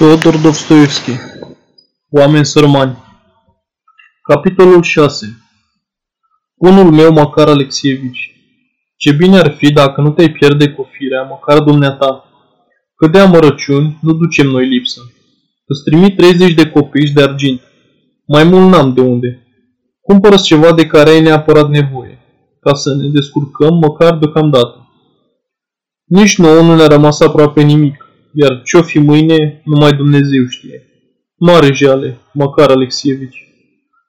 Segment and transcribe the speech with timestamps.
[0.00, 1.10] Feodor Dostoevski
[2.10, 2.96] Oameni sărmani
[4.22, 5.26] Capitolul 6
[6.54, 8.32] Unul meu, Macar Alexievici
[8.96, 12.24] Ce bine ar fi dacă nu te-ai pierde cu firea, măcar dumneata.
[12.94, 15.00] Cât de amărăciuni nu ducem noi lipsă.
[15.66, 17.60] Îți trimit 30 de copici de argint.
[18.26, 19.46] Mai mult n-am de unde.
[20.00, 22.18] cumpără ceva de care ai neapărat nevoie,
[22.60, 24.88] ca să ne descurcăm măcar deocamdată.
[26.04, 27.99] Nici nouă nu ne-a rămas aproape nimic
[28.32, 30.84] iar ce-o fi mâine, numai Dumnezeu știe.
[31.36, 33.48] Mare jale, Macar Alexievici.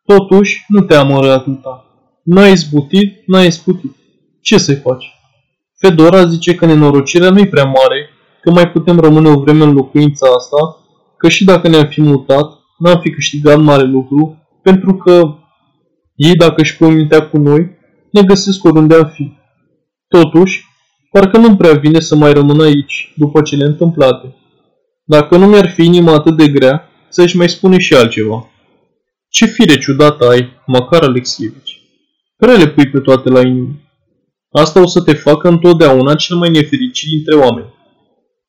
[0.05, 1.85] Totuși, nu te amără atâta.
[2.23, 3.95] N-ai izbutit, n-ai izbutit.
[4.41, 5.05] Ce să-i faci?
[5.77, 8.09] Fedora zice că nenorocirea nu-i prea mare,
[8.41, 10.57] că mai putem rămâne o vreme în locuința asta,
[11.17, 15.35] că și dacă ne-am fi mutat, n-am fi câștigat mare lucru, pentru că
[16.15, 17.69] ei, dacă își pun mintea cu noi,
[18.11, 19.31] ne găsesc oriunde am fi.
[20.07, 20.65] Totuși,
[21.11, 24.35] Parcă nu prea vine să mai rămân aici, după cele întâmplate.
[25.03, 28.49] Dacă nu mi-ar fi inima atât de grea, să-și mai spune și altceva.
[29.29, 31.81] Ce fire ciudată ai, Macar Alexievici.
[32.37, 33.79] Prea le pui pe toate la inimă.
[34.51, 37.73] Asta o să te facă întotdeauna cel mai nefericit dintre oameni.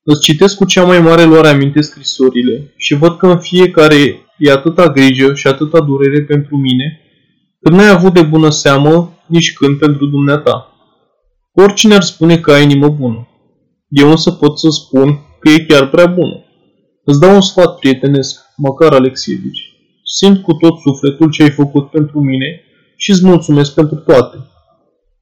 [0.02, 4.50] Îți citesc cu cea mai mare luare aminte scrisorile și văd că în fiecare e
[4.50, 7.00] atâta grijă și atâta durere pentru mine,
[7.60, 10.71] că n-ai avut de bună seamă nici când pentru dumneata.
[11.54, 13.28] Oricine ar spune că ai inimă bună.
[13.88, 16.44] Eu însă pot să spun că e chiar prea bună.
[17.04, 19.72] Îți dau un sfat prietenesc, măcar Alexievici.
[20.04, 22.60] Simt cu tot sufletul ce ai făcut pentru mine
[22.96, 24.36] și îți mulțumesc pentru toate.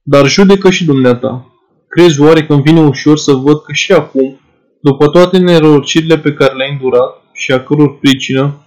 [0.03, 1.45] Dar judecă și dumneata.
[1.87, 4.39] Crezi oare că îmi vine ușor să văd că și acum,
[4.81, 8.65] după toate nerocirile pe care le-ai îndurat și a căror pricină,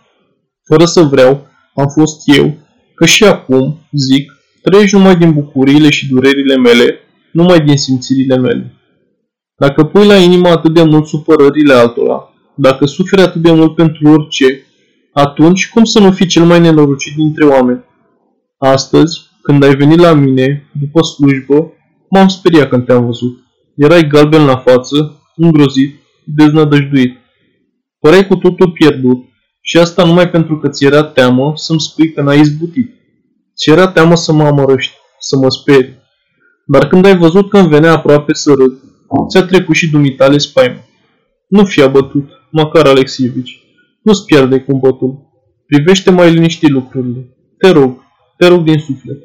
[0.66, 2.56] fără să vreau, am fost eu,
[2.94, 6.98] că și acum, zic, trăiești numai din bucuriile și durerile mele
[7.34, 8.74] numai din simțirile mele.
[9.56, 14.08] Dacă pui la inimă atât de mult supărările altora, dacă suferi atât de mult pentru
[14.08, 14.66] orice,
[15.12, 17.84] atunci cum să nu fii cel mai nenorocit dintre oameni?
[18.58, 21.72] Astăzi, când ai venit la mine, după slujbă,
[22.10, 23.38] m-am speriat când te-am văzut.
[23.76, 25.94] Erai galben la față, îngrozit,
[26.24, 27.16] deznădăjduit.
[28.00, 29.24] Păreai cu totul pierdut
[29.60, 32.94] și asta numai pentru că ți era teamă să-mi spui că n-ai izbutit.
[33.56, 36.03] Ți era teamă să mă amărăști, să mă speri,
[36.66, 38.72] dar când ai văzut că îmi venea aproape să râd,
[39.28, 40.78] ți-a trecut și dumitale spaimă.
[41.48, 43.62] Nu fi abătut, măcar Alexievici.
[44.02, 45.18] Nu-ți pierde cumpătul.
[45.66, 47.36] Privește mai liniștit lucrurile.
[47.58, 48.02] Te rog,
[48.36, 49.18] te rog din suflet.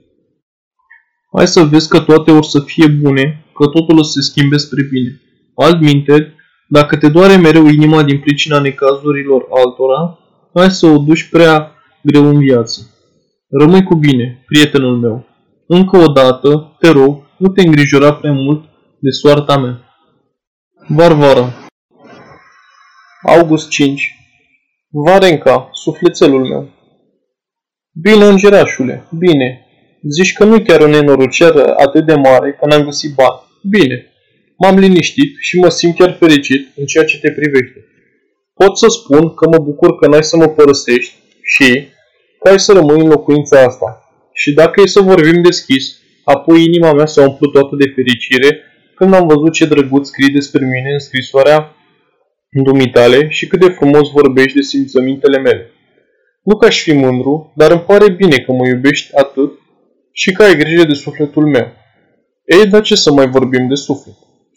[1.35, 4.57] Hai să vezi că toate or să fie bune, că totul o să se schimbe
[4.57, 5.21] spre bine.
[5.55, 6.33] Altminte,
[6.67, 10.19] dacă te doare mereu inima din pricina necazurilor altora,
[10.53, 11.71] hai să o duci prea
[12.01, 12.81] greu în viață.
[13.49, 15.25] Rămâi cu bine, prietenul meu.
[15.67, 18.63] Încă o dată, te rog, nu te îngrijora prea mult
[18.99, 19.83] de soarta mea.
[20.87, 21.53] Varvara
[23.21, 24.15] August 5
[24.91, 26.69] Varenca, sufletelul meu.
[27.91, 29.65] Bine, îngerașule, bine.
[30.09, 33.41] Zici că nu chiar o nenorocere atât de mare că n-am găsit bani.
[33.69, 34.05] Bine.
[34.57, 37.85] M-am liniștit și mă simt chiar fericit în ceea ce te privește.
[38.53, 41.13] Pot să spun că mă bucur că n-ai să mă părăsești
[41.43, 41.87] și
[42.39, 44.09] că ai să rămâi în locuința asta.
[44.33, 45.98] Și dacă e să vorbim deschis,
[46.35, 48.61] Apoi inima mea s-a umplut toată de fericire
[48.95, 51.75] când am văzut ce drăguț scrii despre mine în scrisoarea
[52.49, 55.71] dumitale și cât de frumos vorbești de simțămintele mele.
[56.43, 59.51] Nu că aș fi mândru, dar îmi pare bine că mă iubești atât
[60.11, 61.67] și că ai grijă de sufletul meu.
[62.45, 64.15] Ei, dar ce să mai vorbim de suflet?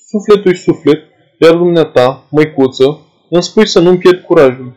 [0.08, 1.02] Sufletul-i suflet,
[1.40, 4.76] iar dumneata, măicuță, îmi spui să nu-mi pierd curajul.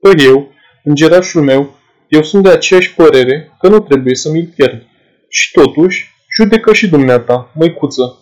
[0.00, 0.52] Păi eu,
[0.84, 1.74] îngerașul meu,
[2.08, 4.82] eu sunt de aceeași părere că nu trebuie să mi-l pierd.
[5.28, 8.18] Și totuși, Judecă și dumneata, măicuță.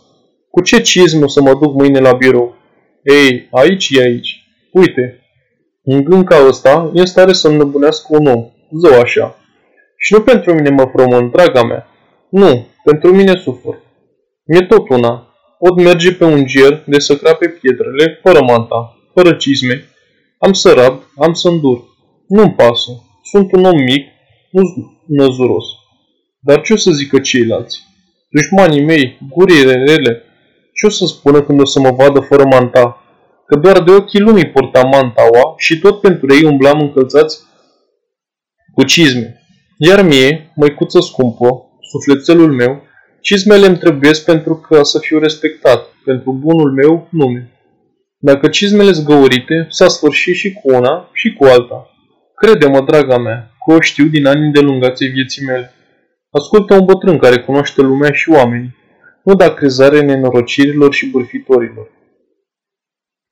[0.50, 2.56] Cu ce cizm o să mă duc mâine la birou?
[3.02, 4.46] Ei, aici e aici.
[4.72, 5.20] Uite,
[5.82, 8.50] un gând ca ăsta e în stare să înnăbunească un om.
[8.80, 9.38] Zău așa.
[9.96, 11.86] Și nu pentru mine mă frământ, draga mea.
[12.30, 13.78] Nu, pentru mine sufăr.
[14.44, 15.34] Mi-e tot una.
[15.58, 19.84] Pot merge pe un ger de să crape pietrele, fără manta, fără cizme.
[20.38, 21.84] Am să rab, am să îndur.
[22.28, 22.90] Nu-mi pasă.
[23.22, 24.06] Sunt un om mic,
[24.50, 24.62] nu
[25.06, 25.64] năzuros.
[26.40, 27.83] Dar ce o să zică ceilalți?
[28.34, 30.22] Dușmanii mei, gurile rele,
[30.72, 33.04] ce o să spună când o să mă vadă fără manta?
[33.46, 37.40] Că doar de ochii lumii purta mantaua și tot pentru ei umblam încălțați
[38.72, 39.42] cu cizme.
[39.78, 41.46] Iar mie, măicuță scumpă,
[41.90, 42.82] sufletelul meu,
[43.20, 47.50] cizmele îmi trebuiesc pentru că să fiu respectat, pentru bunul meu nume.
[48.18, 51.90] Dacă cizmele zgăurite, s-a sfârșit și cu una și cu alta.
[52.34, 55.74] Crede-mă, draga mea, că o știu din ani îndelungați vieții mele.
[56.38, 58.74] Ascultă un bătrân care cunoaște lumea și oamenii,
[59.22, 61.90] nu da crezare nenorocirilor și bârfitorilor.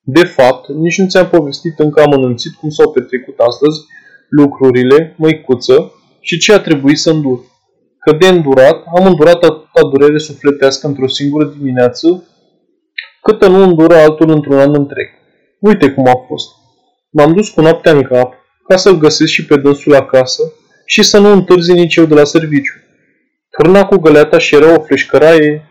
[0.00, 3.80] De fapt, nici nu ți-am povestit încă amănunțit cum s-au petrecut astăzi
[4.28, 7.40] lucrurile, măicuță, și ce a trebuit să îndur.
[7.98, 12.24] Că de îndurat, am îndurat atâta durere sufletească într-o singură dimineață,
[13.22, 15.08] câtă nu îndură altul într-un an întreg.
[15.60, 16.48] Uite cum a fost.
[17.10, 18.34] M-am dus cu noaptea în cap,
[18.68, 20.42] ca să-l găsesc și pe dânsul acasă
[20.86, 22.81] și să nu întârzi nici eu de la serviciu.
[23.56, 25.68] Cârna cu găleata și era o fleșcăraie,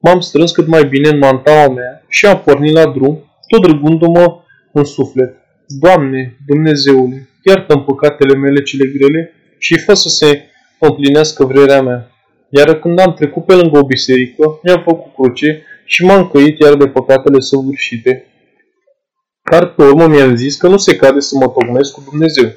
[0.00, 4.40] m-am strâns cât mai bine în mantaua mea și am pornit la drum, tot râgându-mă
[4.72, 5.36] în suflet.
[5.66, 10.42] Doamne, Dumnezeule, iartă-mi păcatele mele cele grele și fă să se
[10.78, 12.10] împlinească vrerea mea.
[12.48, 16.74] Iar când am trecut pe lângă o biserică, mi-am făcut cruce și m-am căit iar
[16.74, 18.26] de păcatele săvârșite.
[19.50, 22.50] Dar pe urmă mi-am zis că nu se cade să mă tocmesc cu Dumnezeu.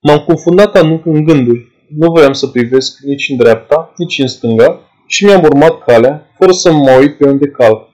[0.00, 1.72] M-am confundat în gânduri.
[1.96, 6.52] Nu voiam să privesc nici în dreapta, nici în stânga și mi-am urmat calea, fără
[6.52, 7.88] să mă uit pe unde calc.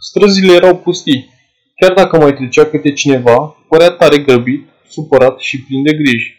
[0.00, 1.34] Străzile erau pustii.
[1.80, 6.34] Chiar dacă mai trecea câte cineva, părea tare grăbit, supărat și plin de griji.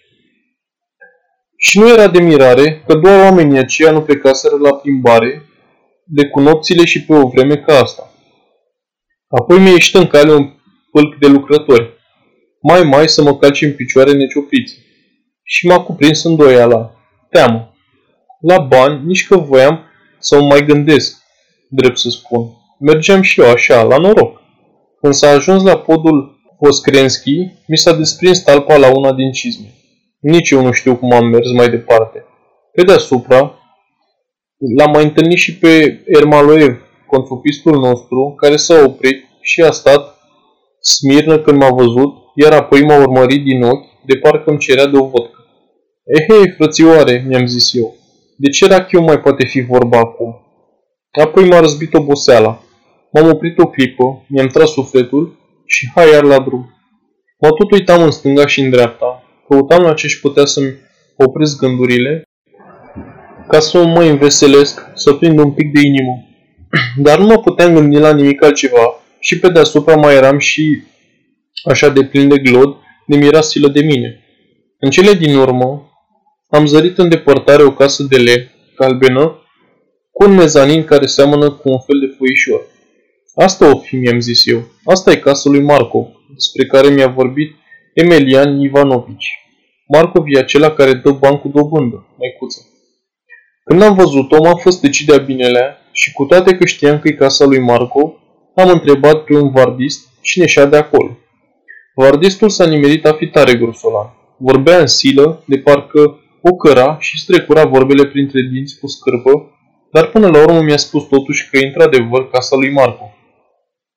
[1.57, 5.41] Și nu era de mirare că doar oamenii aceia nu plecaseră la plimbare
[6.03, 8.11] de cu nopțile și pe o vreme ca asta.
[9.27, 10.53] Apoi mi-a ieșit în cale un
[10.91, 11.93] pâlc de lucrători.
[12.61, 14.85] Mai mai să mă calci în picioare neciopliți.
[15.49, 16.91] Și m-a cuprins îndoiala.
[17.29, 17.73] Teamă.
[18.39, 19.79] La bani, nici că voiam
[20.19, 21.17] să mă mai gândesc,
[21.69, 22.41] drept să spun.
[22.79, 24.41] Mergeam și eu așa, la noroc.
[25.01, 27.35] Când s-a ajuns la podul Voskrenski,
[27.67, 29.73] mi s-a desprins talpa la una din cizme.
[30.19, 32.25] Nici eu nu știu cum am mers mai departe.
[32.71, 33.39] Pe deasupra,
[34.77, 40.17] l-am mai întâlnit și pe Ermaloev, contropistul nostru, care s-a oprit și a stat
[40.79, 44.97] smirnă când m-a văzut, iar apoi m-a urmărit din ochi, de parcă îmi cerea de
[44.97, 45.36] o vodcă.
[46.07, 47.95] Ehei, frățioare, mi-am zis eu,
[48.35, 50.35] de ce rachiu mai poate fi vorba acum?
[51.21, 52.63] Apoi m-a răzbit oboseala.
[53.11, 56.69] M-am oprit o clipă, mi-am tras sufletul și hai iar la drum.
[57.39, 60.73] Mă tot uitam în stânga și în dreapta, căutam la ce-și putea să-mi
[61.17, 62.21] opresc gândurile,
[63.47, 66.25] ca să mă înveselesc, să prind un pic de inimă.
[67.05, 70.83] Dar nu mă puteam gândi la nimic altceva și pe deasupra mai eram și
[71.63, 72.75] așa de plin de glod,
[73.07, 74.21] de mirasilă de mine.
[74.79, 75.86] În cele din urmă,
[76.49, 79.41] am zărit în depărtare o casă de lemn, calbenă,
[80.11, 82.61] cu un mezanin care seamănă cu un fel de foișor.
[83.35, 84.63] Asta o fi, mi-am zis eu.
[84.85, 87.55] Asta e casa lui Marco, despre care mi-a vorbit
[87.93, 89.39] Emelian Ivanovici.
[89.87, 92.59] Marco e acela care dă bani cu dobândă, măicuță.
[93.63, 97.45] Când am văzut-o, m-am fost decidea binelea și cu toate că știam că e casa
[97.45, 98.17] lui Marco,
[98.55, 101.17] am întrebat pe un vardist cine și de acolo.
[101.95, 104.13] Vardistul s-a nimerit a fi tare grosolan.
[104.37, 109.51] Vorbea în silă, de parcă o căra și strecura vorbele printre dinți cu scârbă,
[109.91, 113.11] dar până la urmă mi-a spus totuși că e într-adevăr casa lui Marco.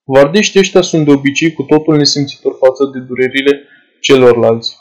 [0.05, 3.63] Vardiștii ăștia sunt de obicei cu totul nesimțitor față de durerile
[4.01, 4.77] celorlalți.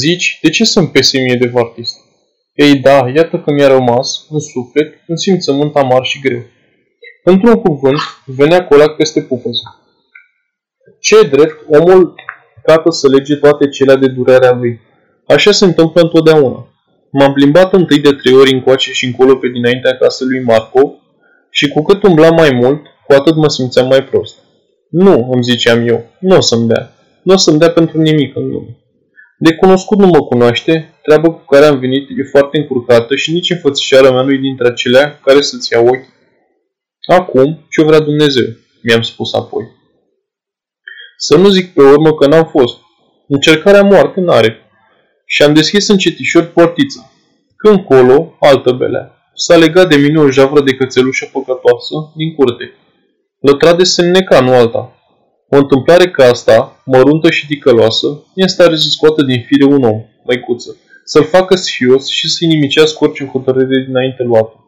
[0.00, 1.96] Zici, de ce sunt pesimie de vartist?
[2.54, 6.42] Ei da, iată că mi-a rămas, în suflet, un simțământ amar și greu.
[7.24, 9.80] Într-un cuvânt, venea colac peste pupăză.
[11.00, 12.14] Ce drept, omul
[12.64, 14.80] cată să lege toate cele de durerea lui.
[15.34, 16.68] Așa se întâmplă întotdeauna.
[17.12, 20.94] M-am plimbat întâi de trei ori încoace și încolo pe dinaintea casei lui Marco
[21.50, 24.38] și cu cât umblam mai mult, cu atât mă simțeam mai prost.
[24.90, 26.92] Nu, îmi ziceam eu, nu o să-mi dea.
[27.22, 28.76] Nu o să-mi dea pentru nimic în lume.
[29.38, 33.50] De cunoscut nu mă cunoaște, treaba cu care am venit e foarte încurcată și nici
[33.50, 36.08] înfățișarea mea nu e dintre acelea care să-ți ia ochi.
[37.06, 38.46] Acum, ce vrea Dumnezeu,
[38.82, 39.64] mi-am spus apoi.
[41.16, 42.78] Să nu zic pe urmă că n-am fost.
[43.28, 44.64] Încercarea moarte n-are.
[45.32, 47.10] Și am deschis încetișor portița.
[47.56, 49.06] Când colo, altă belea.
[49.34, 52.72] S-a legat de mine o javră de cățelușă păcătoasă din curte.
[53.40, 54.94] Lătra de se înneca, nu alta.
[55.48, 59.82] O întâmplare ca asta, măruntă și ticăloasă, e în stare să scoată din fire un
[59.82, 64.64] om, măicuță, să-l facă sfios și să-i nimicească orice hotărâre dinainte luată.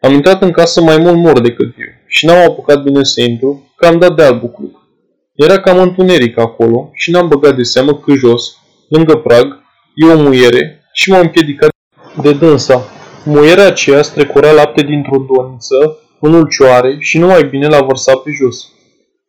[0.00, 3.72] Am intrat în casă mai mult mor decât eu și n-am apucat bine să intru,
[3.76, 4.76] că am dat de alb bucluc.
[5.34, 8.56] Era cam întuneric acolo și n-am băgat de seamă că jos,
[8.88, 9.64] lângă prag,
[9.96, 11.70] e o muiere și m-am împiedicat
[12.22, 12.84] de dânsa.
[13.24, 18.72] Muierea aceea strecura lapte dintr-o doniță în ulcioare și numai bine l-a vărsat pe jos.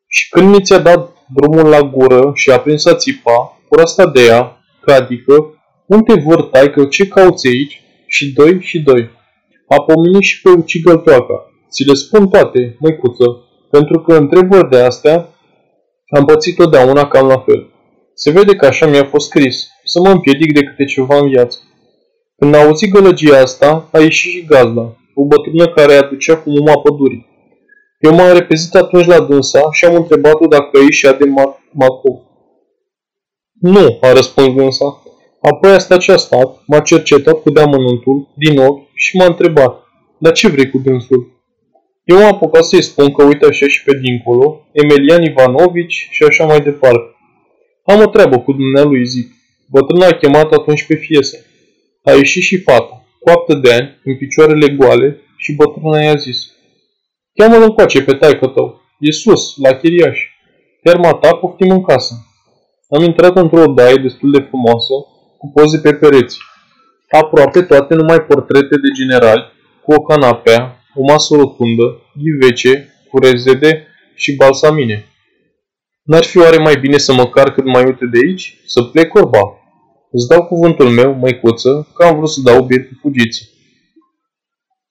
[0.08, 4.22] Și când mi ți-a dat drumul la gură și a prins a țipa, asta de
[4.22, 5.34] ea, că adică,
[5.86, 7.82] unde vor taică, ce cauți aici?
[8.08, 9.10] Și doi și doi.
[9.68, 11.52] A pomenit și pe ucigăl toaca.
[11.72, 13.26] Ți le spun toate, măicuță,
[13.72, 15.30] pentru că întrebări de astea
[16.18, 17.72] am pățit totdeauna cam la fel.
[18.14, 21.58] Se vede că așa mi-a fost scris, să mă împiedic de câte ceva în viață.
[22.38, 26.78] Când a auzit gălăgia asta, a ieșit și gazda, o bătrână care aducea cu muma
[26.82, 27.26] pădurii.
[28.00, 31.26] Eu m-am repezit atunci la dânsa și am întrebat-o dacă e și de
[31.72, 32.16] Macov.
[33.62, 35.02] Nu, a răspuns dânsa.
[35.42, 39.84] Apoi a stat și a stat, m-a cercetat cu deamănuntul, din ochi și m-a întrebat.
[40.18, 41.36] Dar ce vrei cu dânsul?
[42.04, 46.46] Eu am apucat să-i spun că uite așa și pe dincolo, Emelian Ivanovici și așa
[46.46, 47.16] mai departe.
[47.84, 49.37] Am o treabă cu dumnealui, zic.
[49.70, 51.38] Bătrâna a chemat atunci pe fiesă.
[52.04, 56.38] A ieșit și fata, coaptă de ani, în picioarele goale, și bătrâna i-a zis.
[57.34, 58.82] Cheamă-l încoace pe taică tău.
[59.00, 60.20] E sus, la chiriaș.
[60.84, 62.14] Terma ta poftim în casă.
[62.90, 64.94] Am intrat într-o odaie destul de frumoasă,
[65.38, 66.38] cu poze pe pereți.
[67.10, 69.44] Aproape toate numai portrete de generali,
[69.84, 75.06] cu o canapea, o masă rotundă, ghivece, cu rezede și balsamine.
[76.04, 78.58] N-ar fi oare mai bine să mă car cât mai uite de aici?
[78.66, 79.57] Să plec orba?
[80.12, 83.50] Îți dau cuvântul meu, măicuță, că am vrut să dau biet cu fugiți.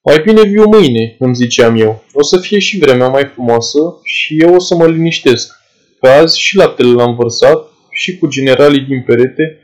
[0.03, 2.03] Mai bine viu mâine, îmi ziceam eu.
[2.13, 5.55] O să fie și vremea mai frumoasă și eu o să mă liniștesc.
[5.99, 9.59] Că azi și laptele l-am vărsat și cu generalii din perete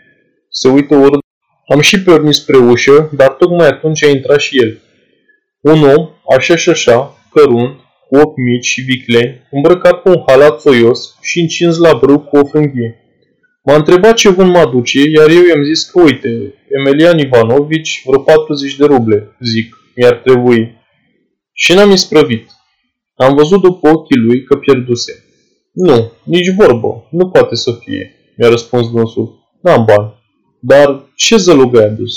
[0.50, 1.18] se uită ori.
[1.68, 4.82] Am și pornit spre ușă, dar tocmai atunci a intrat și el.
[5.62, 10.60] Un om, așa și așa, cărunt, cu ochi mici și vicleni, îmbrăcat cu un halat
[10.60, 13.03] soios și încins la brâu cu o frânghie.
[13.66, 18.20] M-a întrebat ce vânt mă aduce, iar eu i-am zis că, uite, Emelian Ivanovici, vreo
[18.20, 20.82] 40 de ruble, zic, mi-ar trebui.
[21.54, 22.50] Și n-am isprăvit.
[23.16, 25.26] Am văzut după ochii lui că pierduse.
[25.72, 29.58] Nu, nici vorbă, nu poate să fie, mi-a răspuns dânsul.
[29.62, 30.14] N-am bani.
[30.60, 32.14] Dar ce zălog ai adus?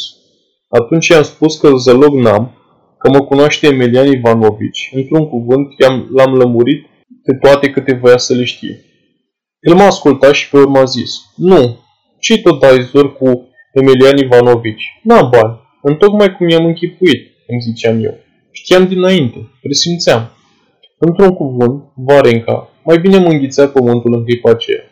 [0.68, 2.56] Atunci i-am spus că zălog n-am,
[2.98, 4.90] că mă cunoaște Emelian Ivanovici.
[4.92, 5.68] Într-un cuvânt,
[6.08, 6.86] l-am lămurit
[7.22, 8.84] de toate câte voia să le știe.
[9.68, 11.78] El m-a ascultat și pe urmă a zis, Nu,
[12.18, 14.84] ce tot dai zor cu Emelian Ivanovici?
[15.02, 18.14] N-am bani, întocmai cum i-am închipuit, îmi ziceam eu.
[18.50, 20.30] Știam dinainte, presimțeam.
[20.98, 24.82] Într-un cuvânt, Varenca, mai bine mă înghițea pământul în clipa aceea.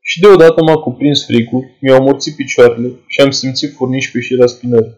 [0.00, 4.96] Și deodată m-a cuprins fricul, mi-au morțit picioarele și am simțit furniși pe și raspinări.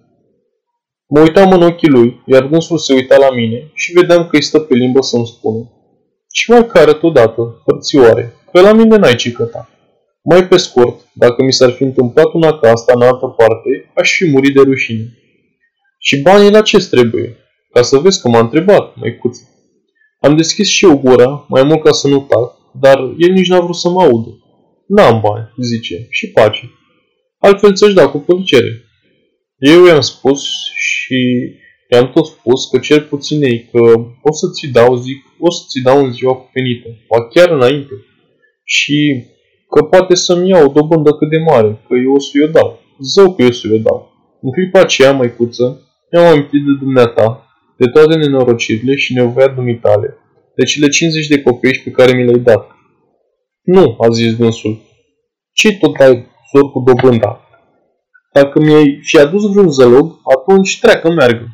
[1.08, 4.42] Mă uitam în ochii lui, iar dânsul se uita la mine și vedeam că îi
[4.42, 5.70] stă pe limbă să-mi spună.
[6.32, 9.70] Și mai care totodată, frățioare, că la mine n-ai ce căta.
[10.22, 14.16] Mai pe scurt, dacă mi s-ar fi întâmplat una ca asta în altă parte, aș
[14.16, 15.18] fi murit de rușine.
[15.98, 17.36] Și banii la ce trebuie?
[17.72, 19.42] Ca să vezi că m-a întrebat, măicuță.
[20.20, 23.60] Am deschis și eu gura, mai mult ca să nu tac, dar el nici n-a
[23.60, 24.30] vrut să mă audă.
[24.86, 26.70] N-am bani, zice, și pace.
[27.38, 28.84] Altfel ți-aș da cu plăcere.
[29.58, 30.44] Eu i-am spus
[30.76, 31.16] și
[31.90, 33.78] i-am tot spus că cel puțin ei, că
[34.22, 37.94] o să ți dau, zic, o să ți dau în ziua cuvenită, ba chiar înainte.
[38.68, 39.24] Și
[39.70, 42.80] că poate să-mi iau o dobândă cât de mare, că eu o să-i o dau.
[43.14, 43.98] Zău că eu să-i o dau.
[44.42, 45.66] În clipa aceea, măicuță,
[46.10, 47.46] mi-am amintit de dumneata,
[47.78, 50.08] de toate nenorocirile și nevoia dumitale,
[50.56, 52.66] de cele 50 de copii pe care mi le-ai dat.
[53.62, 54.80] Nu, a zis dânsul.
[55.52, 57.40] Ce tot ai zor cu dobânda?
[58.32, 61.46] Dacă mi-ai fi adus vreun zălog, atunci treacă meargă.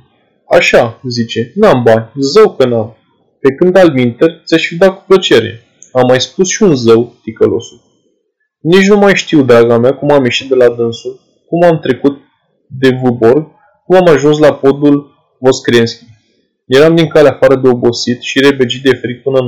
[0.48, 2.96] Așa, zice, n-am bani, zău că n-am.
[3.40, 5.60] Pe când al minter, ți-aș fi dat cu plăcere.
[5.92, 7.80] Am mai spus și un zău, ticălosul.
[8.60, 12.18] Nici nu mai știu, draga mea, cum am ieșit de la dânsul, cum am trecut
[12.66, 13.46] de Vuborg,
[13.86, 16.04] cum am ajuns la podul Voskrenski.
[16.66, 19.46] Eram din cale afară de obosit și rebegit de fric până în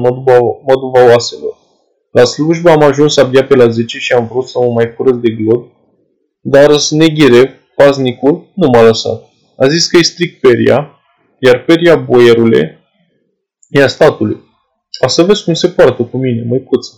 [0.67, 1.57] măduva oaselor.
[2.11, 5.15] La slujbă am ajuns abia pe la 10 și am vrut să mă mai curăț
[5.15, 5.65] de glod,
[6.41, 9.23] dar Sneghirev, paznicul, nu m-a lăsat.
[9.57, 10.91] A zis că îi stric peria,
[11.39, 12.79] iar peria boierule
[13.69, 14.53] e a statului.
[14.99, 16.93] O să vezi cum se poartă cu mine, măicuță.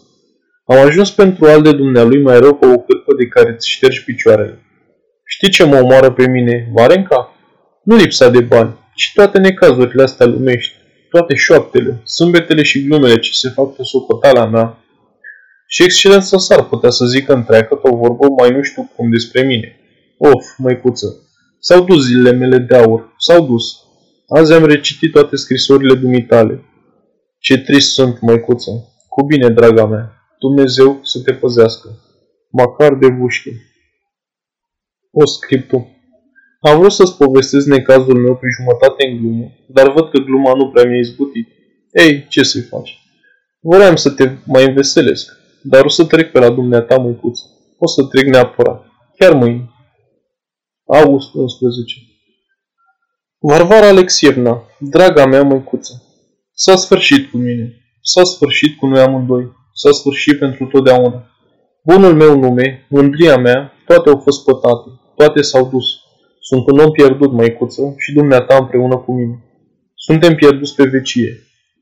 [0.66, 4.04] Am ajuns pentru al de dumnealui mai rău ca o cârpă de care îți ștergi
[4.04, 4.58] picioarele.
[5.24, 7.36] Știi ce mă omoară pe mine, Varenca?
[7.82, 10.74] Nu lipsa de bani, ci toate necazurile astea lumești,
[11.10, 14.78] toate șoaptele, sâmbetele și glumele ce se fac pe socotala mea.
[15.68, 19.76] Și excelența s-ar putea să zică întreagă o vorbă mai nu știu cum despre mine.
[20.18, 21.06] Of, măicuță,
[21.58, 23.64] s-au dus zilele mele de aur, s-au dus.
[24.28, 26.64] Azi am recitit toate scrisorile dumitale.
[27.38, 28.70] Ce trist sunt, măicuță.
[29.08, 30.12] Cu bine, draga mea.
[30.38, 31.88] Dumnezeu să te păzească.
[32.50, 33.50] Macar de vușchi.
[35.10, 35.90] O scriptu.
[36.60, 40.70] Am vrut să-ți povestesc necazul meu pe jumătate în glumă, dar văd că gluma nu
[40.70, 41.48] prea mi-a izbutit.
[41.92, 42.98] Ei, ce să-i faci?
[43.60, 47.42] Vreau să te mai înveselesc, dar o să trec pe la dumneata, măicuță.
[47.78, 48.86] O să trec neapărat.
[49.18, 49.70] Chiar mâine.
[50.86, 52.00] August 11
[53.38, 56.02] Varvara Alexievna, draga mea măicuță,
[56.58, 57.66] s-a sfârșit cu mine.
[58.00, 59.52] S-a sfârșit cu noi amândoi.
[59.72, 61.30] S-a sfârșit pentru totdeauna.
[61.84, 64.88] Bunul meu nume, mândria mea, toate au fost pătate.
[65.16, 65.86] Toate s-au dus.
[66.40, 69.44] Sunt un om pierdut, măicuță, și dumneata împreună cu mine.
[69.94, 71.32] Suntem pierduți pe vecie.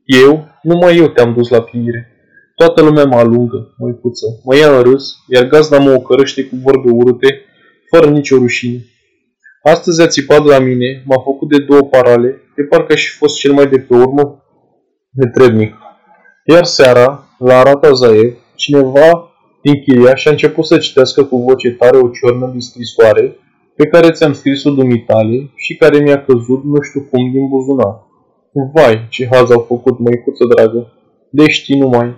[0.05, 2.09] Eu, numai eu te-am dus la fiire.
[2.57, 6.91] Toată lumea mă alungă, măicuță, mă ia în râs, iar gazda mă ocărăște cu vorbe
[6.91, 7.41] urâte,
[7.91, 8.85] fără nicio rușine.
[9.63, 13.53] Astăzi a țipat la mine, m-a făcut de două parale, de parcă și fost cel
[13.53, 14.44] mai de pe urmă
[15.15, 15.75] netrebnic.
[16.45, 21.71] Iar seara, la Arata Zaev, cineva din chiria și a început să citească cu voce
[21.71, 23.37] tare o ciornă din scrisoare
[23.77, 28.03] pe care ți-am scris-o dumitale și care mi-a căzut nu știu cum din buzunar.
[28.75, 30.93] Vai, ce haz au făcut, măicuță dragă!
[31.31, 32.17] De știi numai!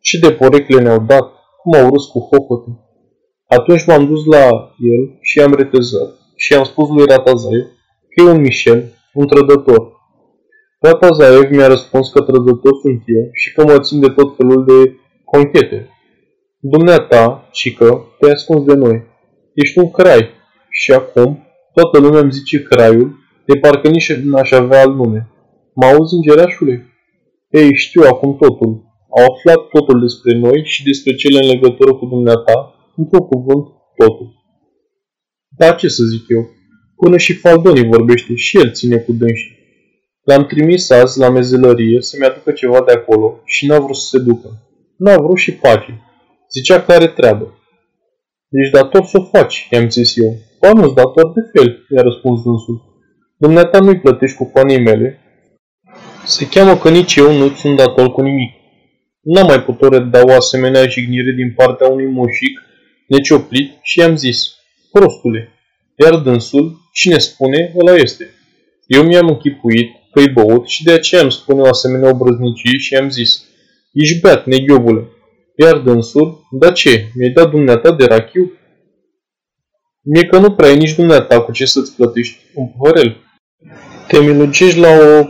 [0.00, 1.32] Ce de porecle ne-au dat!
[1.62, 2.70] Cum au râs cu hohote!
[3.46, 4.44] Atunci m-am dus la
[4.92, 7.64] el și i-am retezat și i-am spus lui Ratazaev
[8.10, 9.93] că e un Michel, un trădător.
[10.86, 14.78] Ratazaev mi-a răspuns că trădător sunt eu și că mă țin de tot felul de
[15.24, 15.88] conchete.
[16.60, 17.88] Dumneata, cică,
[18.18, 19.02] te-ai ascuns de noi.
[19.54, 20.28] Ești un crai.
[20.70, 25.28] Și acum, toată lumea îmi zice craiul, de parcă nici n-aș avea alt nume.
[25.74, 26.86] Mă auzi, îngerașule?
[27.50, 28.72] Ei, știu acum totul.
[29.16, 33.64] Au aflat totul despre noi și despre cele în legătură cu dumneata, într-un cuvânt,
[33.96, 34.28] totul.
[35.58, 36.50] Dar ce să zic eu?
[36.96, 39.53] Până și Faldoni vorbește și el ține cu dânsi.
[40.24, 44.18] L-am trimis azi la mezelărie să-mi aducă ceva de acolo și n-a vrut să se
[44.18, 44.48] ducă.
[44.96, 46.02] N-a vrut și pace.
[46.50, 47.58] Zicea că are treabă.
[48.50, 50.36] Ești dator să o faci, i-am zis eu.
[50.60, 52.82] Ba nu-ți dator de fel, i-a răspuns dânsul.
[53.36, 55.18] Dumneata nu-i plătești cu banii mele.
[56.24, 58.52] Se cheamă că nici eu nu sunt dator cu nimic.
[59.20, 62.60] N-am mai putut reda o asemenea jignire din partea unui moșic
[63.08, 64.54] necioplit și i-am zis,
[64.92, 65.48] prostule,
[66.04, 68.30] iar dânsul, cine spune, ăla este.
[68.86, 73.08] Eu mi-am închipuit că-i băut și de aceea îmi spune o asemenea obrăznicie și i-am
[73.08, 73.44] zis,
[73.92, 75.08] ești beat, neghiobule.
[75.56, 78.52] Iar dânsul, da ce, mi-ai dat dumneata de rachiu?
[80.02, 83.16] Mie că nu prea ai nici dumneata cu ce să-ți plătești un păhărel.
[84.08, 85.24] Te milugești la o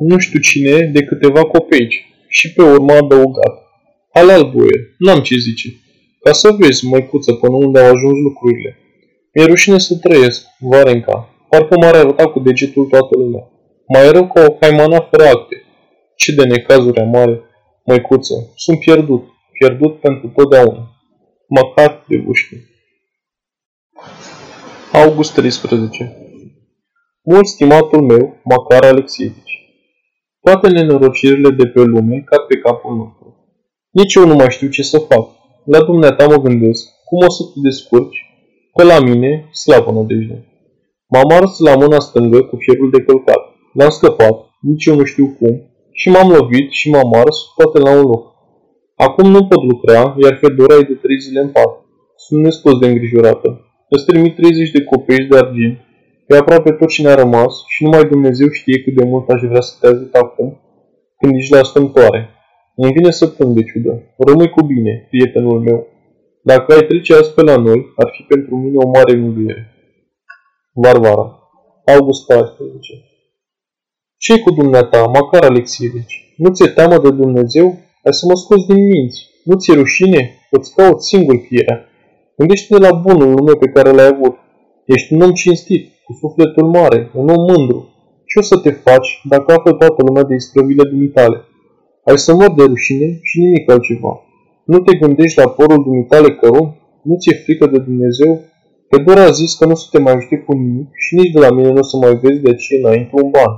[0.00, 3.54] nu știu cine de câteva copeici și pe urmă adăugat.
[4.14, 5.68] Halal boier, n-am ce zice.
[6.20, 8.78] Ca să vezi, măicuță, până unde au ajuns lucrurile.
[9.34, 11.34] Mi-e rușine să trăiesc, Varenca.
[11.48, 13.44] Parcă m-ar arăta cu degetul toată lumea.
[13.92, 15.64] Mai rău ca o haimana fără acte.
[16.16, 17.42] Ce de necazuri amare,
[17.84, 18.34] măicuță.
[18.54, 19.24] Sunt pierdut.
[19.58, 20.90] Pierdut pentru totdeauna.
[21.48, 22.56] Măcar de bușchi.
[24.92, 26.16] August 13
[27.22, 29.58] Mult stimatul meu, Macar Alexievici.
[30.40, 33.26] Toate nenorocirile de pe lume cad pe capul nostru.
[33.90, 35.28] Nici eu nu mai știu ce să fac.
[35.64, 38.26] La dumneata mă gândesc cum o să te descurci,
[38.74, 40.44] că la mine, slavă nădejde.
[41.06, 43.49] M-am ars la mâna stângă cu fierul de călcat.
[43.72, 45.54] L-am scăpat, nici eu nu știu cum,
[45.92, 48.24] și m-am lovit și m-am ars toate la un loc.
[48.96, 51.72] Acum nu pot lucra, iar Fedora e de trei zile în pat.
[52.16, 53.48] Sunt nespus de îngrijorată.
[53.88, 55.78] Îți trimit 30 de copeici de argint.
[56.26, 59.60] E aproape tot ce ne-a rămas și numai Dumnezeu știe cât de mult aș vrea
[59.60, 60.60] să te ajut acum,
[61.18, 62.28] când ești la stâmtoare.
[62.76, 64.02] Îmi vine să plâng de ciudă.
[64.16, 65.86] Rămâi cu bine, prietenul meu.
[66.42, 69.74] Dacă ai trece astfel la noi, ar fi pentru mine o mare mângâiere.
[70.72, 71.26] Varvara.
[71.84, 73.09] August 14.
[74.24, 76.16] Ce cu dumneata, Macar Alexievici?
[76.36, 77.66] Nu ți-e teamă de Dumnezeu?
[78.04, 79.20] Ai să mă scoți din minți.
[79.44, 80.20] Nu ți-e rușine?
[80.50, 81.76] Îți caut singur firea.
[82.36, 84.34] Gândește-te la bunul nume pe care l-ai avut.
[84.84, 87.80] Ești un om cinstit, cu sufletul mare, un om mândru.
[88.28, 91.38] Ce o să te faci dacă află toată lumea de isprăvile dumitale?
[92.04, 94.12] Ai să mor de rușine și nimic altceva.
[94.64, 96.68] Nu te gândești la porul dumitale cărum?
[97.02, 98.40] Nu ți-e frică de Dumnezeu?
[98.88, 101.40] Că doar a zis că nu să te mai ajute cu nimic și nici de
[101.40, 103.52] la mine nu o să mai vezi de ce înainte un ban.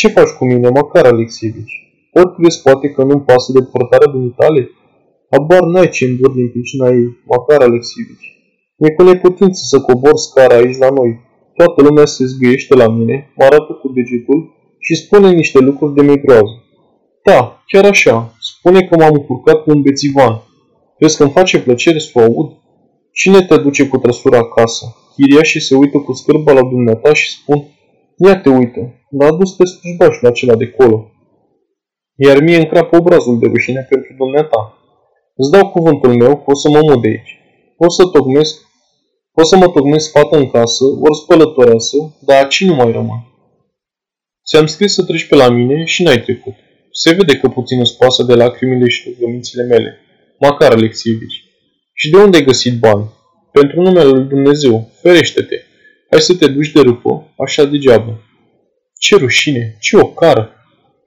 [0.00, 1.76] Ce faci cu mine, măcar, Alexievici?
[2.12, 4.70] Ori crezi poate că nu-mi pasă de purtarea dumitale?
[5.30, 8.28] Abar n-ai ce îndur din pricina ei, măcar, Alexievici.
[8.76, 11.10] Mi-e cu neputință să cobor scara aici la noi.
[11.54, 14.40] Toată lumea se zgâiește la mine, mă arată cu degetul
[14.78, 16.54] și spune niște lucruri de migroază.
[17.24, 18.36] Da, chiar așa.
[18.40, 20.34] Spune că m-am încurcat cu un bețivan.
[20.98, 22.50] Crezi că îmi face plăcere să o aud?
[23.12, 24.84] Cine te duce cu trăsura acasă?
[25.14, 27.58] Chiriașii se uită cu scârba la dumneata și spun,
[28.16, 31.10] ia te uită, l-a adus pe slujbașul acela de colo.
[32.14, 34.78] Iar mie încrapă obrazul de rușine pentru dumneata.
[35.36, 37.38] Îți dau cuvântul meu că o să mă mut de aici.
[37.76, 38.66] O să tocmesc
[39.40, 43.20] o să mă tocmesc fată în casă, ori spălătoreasă, dar aici nu mai rămân.
[44.48, 46.54] Ți-am scris să treci pe la mine și n-ai trecut.
[46.92, 49.98] Se vede că puțin îți pasă de lacrimile și rugămințile mele.
[50.40, 51.44] Macar Alexievici.
[51.94, 53.04] Și de unde ai găsit bani?
[53.52, 55.56] Pentru numele lui Dumnezeu, ferește-te.
[56.10, 58.18] Hai să te duci de râpă, așa degeaba.
[58.98, 60.52] Ce rușine, ce o cară.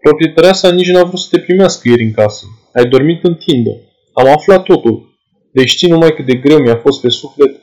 [0.02, 2.46] Proprietarea sa nici n-a vrut să te primească ieri în casă.
[2.74, 3.72] Ai dormit în tindă.
[4.14, 5.20] Am aflat totul.
[5.54, 7.62] Deci știi numai cât de greu mi-a fost pe suflet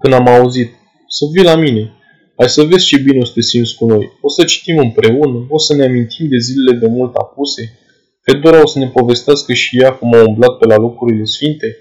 [0.00, 0.70] când am auzit.
[1.08, 1.92] Să vii la mine.
[2.36, 4.12] Hai să vezi ce bine o să te simți cu noi.
[4.20, 7.78] O să citim împreună, o să ne amintim de zilele de mult apuse.
[8.22, 11.76] Fedora o să ne povestească și ea cum a umblat pe la locurile sfinte.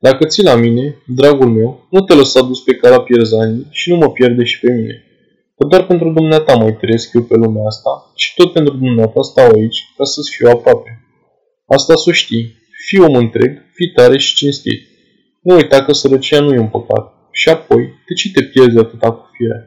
[0.00, 3.96] Dacă ții la mine, dragul meu, nu te lăsa dus pe cara pierzanii și nu
[3.96, 5.04] mă pierde și pe mine.
[5.56, 9.48] Că doar pentru dumneata mai trăiesc eu pe lumea asta și tot pentru dumneata stau
[9.50, 10.90] aici ca să-ți fiu aproape.
[11.66, 12.60] Asta să știi.
[12.86, 14.80] Fii om întreg, fii tare și cinstit.
[15.42, 17.12] Nu uita că sărăcia nu e un păcat.
[17.32, 19.60] Și apoi, de ce te pierzi atâta cu firea?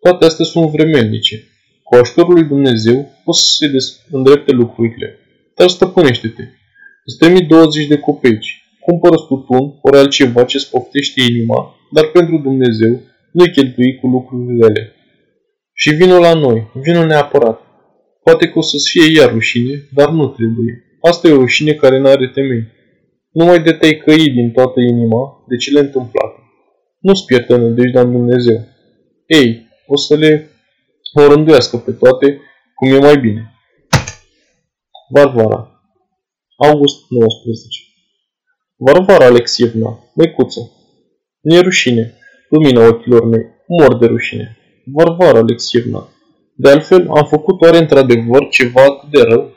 [0.00, 1.36] Toate astea sunt vremelnice.
[1.82, 5.18] Cu ajutorul lui Dumnezeu poți să se îndrepte lucrurile.
[5.56, 6.42] Dar stăpânește-te.
[7.04, 8.62] Îți trimit 20 de copeici.
[8.80, 13.00] Cumpără tutun, ori altceva ce spoftește inima, dar pentru Dumnezeu
[13.32, 14.91] nu-i cheltui cu lucrurile rele.
[15.82, 17.60] Și vină la noi, vină neapărat.
[18.22, 20.74] Poate că o să-ți fie iar rușine, dar nu trebuie.
[21.00, 22.64] Asta e o rușine care nu are temei.
[23.30, 26.38] Numai de te-ai căi din toată inima de cele întâmplate.
[26.98, 28.60] Nu-ți pierde nădejdea în Dumnezeu.
[29.26, 30.50] Ei, o să le
[31.14, 32.40] orânduiască pe toate
[32.74, 33.54] cum e mai bine.
[35.08, 35.82] Varvara
[36.56, 37.66] August 19
[38.76, 40.60] Varvara Alexievna, măicuță,
[41.40, 42.14] nu e rușine,
[42.48, 44.56] lumina ochilor mei, mor de rușine.
[44.84, 46.08] Varvara Alexievna,
[46.54, 49.50] de altfel am făcut oare într-adevăr ceva atât de rău?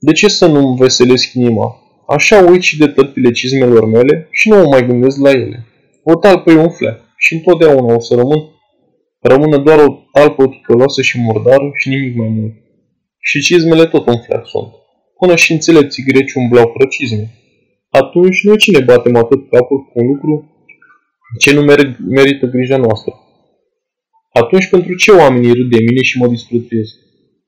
[0.00, 1.76] De ce să nu-mi veselesc inima?
[2.08, 5.66] Așa uit și de tălpile cizmelor mele și nu mă mai gândesc la ele.
[6.04, 8.38] O talpă e un fleac și întotdeauna o să rămân.
[9.20, 12.52] Rămână doar o talpă ticăloasă și murdară și nimic mai mult.
[13.18, 14.72] Și cizmele tot un fleac sunt.
[15.18, 17.30] Până și înțelepții greci umblau fără cizme.
[17.90, 20.48] Atunci noi cine batem atât capul cu un lucru
[21.38, 21.62] ce nu
[22.08, 23.18] merită grija noastră?
[24.40, 26.94] Atunci pentru ce oamenii râd de mine și mă disprețuiesc?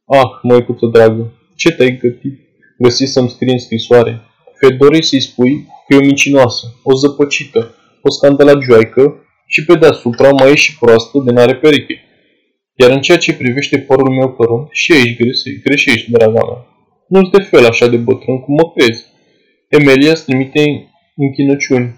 [0.05, 2.35] Ah, măicuță dragă, ce te-ai gătit?
[2.79, 4.21] Găsit să-mi scrii în scrisoare?
[4.61, 10.51] Fedorei să-i spui că e o mincinoasă, o zăpăcită, o scandalagioaică și pe deasupra mai
[10.51, 12.01] e și proastă de n-are pereche.
[12.75, 15.17] Iar în ceea ce privește părul meu părunt, și aici
[15.63, 16.67] greșești, draga mea.
[17.09, 19.05] Nu-ți de fel așa de bătrân cum mă crezi.
[19.69, 21.95] Emilia îți trimite închinăciuni.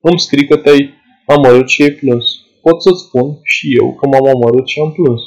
[0.00, 0.90] Îmi scrii că te-ai
[1.26, 2.26] amărât și ai plâns.
[2.62, 5.22] Pot să-ți spun și eu că m-am amărât și am plâns.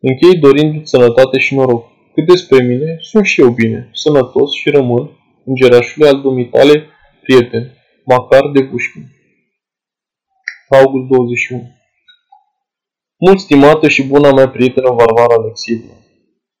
[0.00, 1.84] Închei dorindu-ți sănătate și noroc.
[2.14, 5.10] Cât despre mine, sunt și eu bine, sănătos și rămân,
[5.44, 6.86] îngerașule al dumitale,
[7.22, 7.72] prieten,
[8.04, 9.04] Macar de Pușkin.
[10.68, 11.62] August 21
[13.18, 15.94] Mult stimată și buna mea prietenă Varvara Alexievna,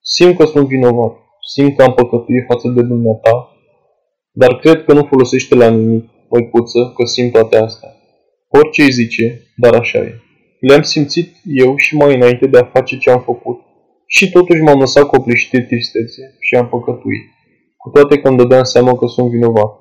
[0.00, 1.16] simt că sunt vinovat,
[1.54, 3.48] simt că am păcătuit față de dumneata,
[4.30, 7.88] dar cred că nu folosește la nimic, măicuță, că simt toate astea.
[8.58, 10.20] Orice îi zice, dar așa e.
[10.60, 13.58] Le-am simțit eu și mai înainte de a face ce am făcut
[14.06, 17.24] și totuși m-am lăsat copleșit de tristețe și am păcătuit,
[17.76, 19.72] cu toate că îmi dădeam seama că sunt vinovat.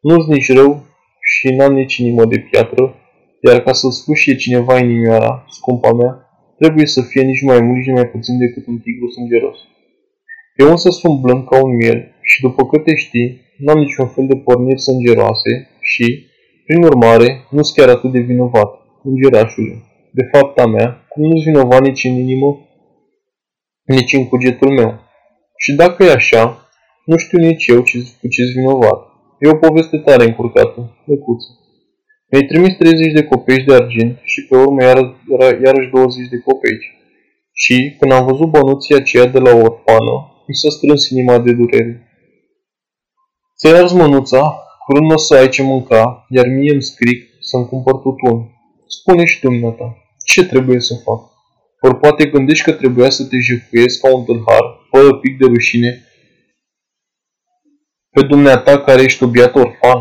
[0.00, 0.86] Nu-ți nici rău
[1.32, 2.94] și n-am nici inimă de piatră,
[3.40, 6.12] iar ca să sfâșie cineva inimioara, scumpa mea,
[6.58, 9.58] trebuie să fie nici mai mult, nici mai puțin decât un tigru sângeros.
[10.56, 14.36] Eu însă sunt blând ca un miel și după câte știi, n-am niciun fel de
[14.36, 16.06] porniri sângeroase și,
[16.72, 18.70] prin urmare, nu sunt chiar atât de vinovat,
[19.02, 19.74] îngerașule.
[20.12, 22.50] De fapt a mea, cum nu-s vinovat nici în inimă,
[23.84, 24.90] nici în cugetul meu.
[25.56, 26.68] Și dacă e așa,
[27.04, 29.00] nu știu nici eu ce, cu ce vinovat.
[29.38, 31.48] E o poveste tare încurcată, măcuță.
[32.28, 34.98] Mi-ai trimis 30 de copeici de argint și pe urmă iar,
[35.64, 36.86] iarăși 20 de copeici.
[37.52, 40.14] Și, când am văzut bănuții aceea de la o orfană,
[40.46, 41.94] mi s-a strâns inima de durere.
[43.58, 47.94] Ți-ai ars mânuța, curând o să ai ce mânca, iar mie îmi scrii să-mi cumpăr
[47.94, 48.38] tutun.
[48.86, 51.20] Spune și dumneata, ce trebuie să fac?
[51.80, 56.06] Ori poate gândești că trebuia să te jefuiesc ca un tâlhar, fără pic de rușine,
[58.10, 60.00] pe dumneata care ești obiat orfan.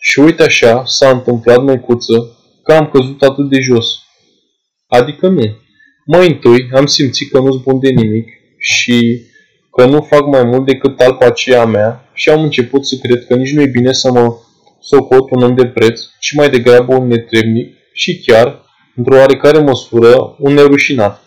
[0.00, 3.86] Și uite așa s-a întâmplat, măicuță, că am căzut atât de jos.
[4.86, 5.56] Adică nu.
[6.06, 9.20] Mai întâi am simțit că nu-s bun de nimic și
[9.78, 13.34] că nu fac mai mult decât alpa aceea mea și am început să cred că
[13.34, 14.36] nici nu e bine să mă
[14.80, 18.62] socot un om de preț, ci mai degrabă un netrebnic și chiar,
[18.96, 21.22] într-o oarecare măsură, un nerușinat.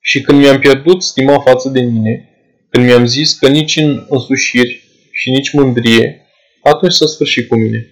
[0.00, 2.28] Și când mi-am pierdut stima față de mine,
[2.70, 6.26] când mi-am zis că nici în însușiri și nici mândrie,
[6.62, 7.86] atunci să sfârși cu mine.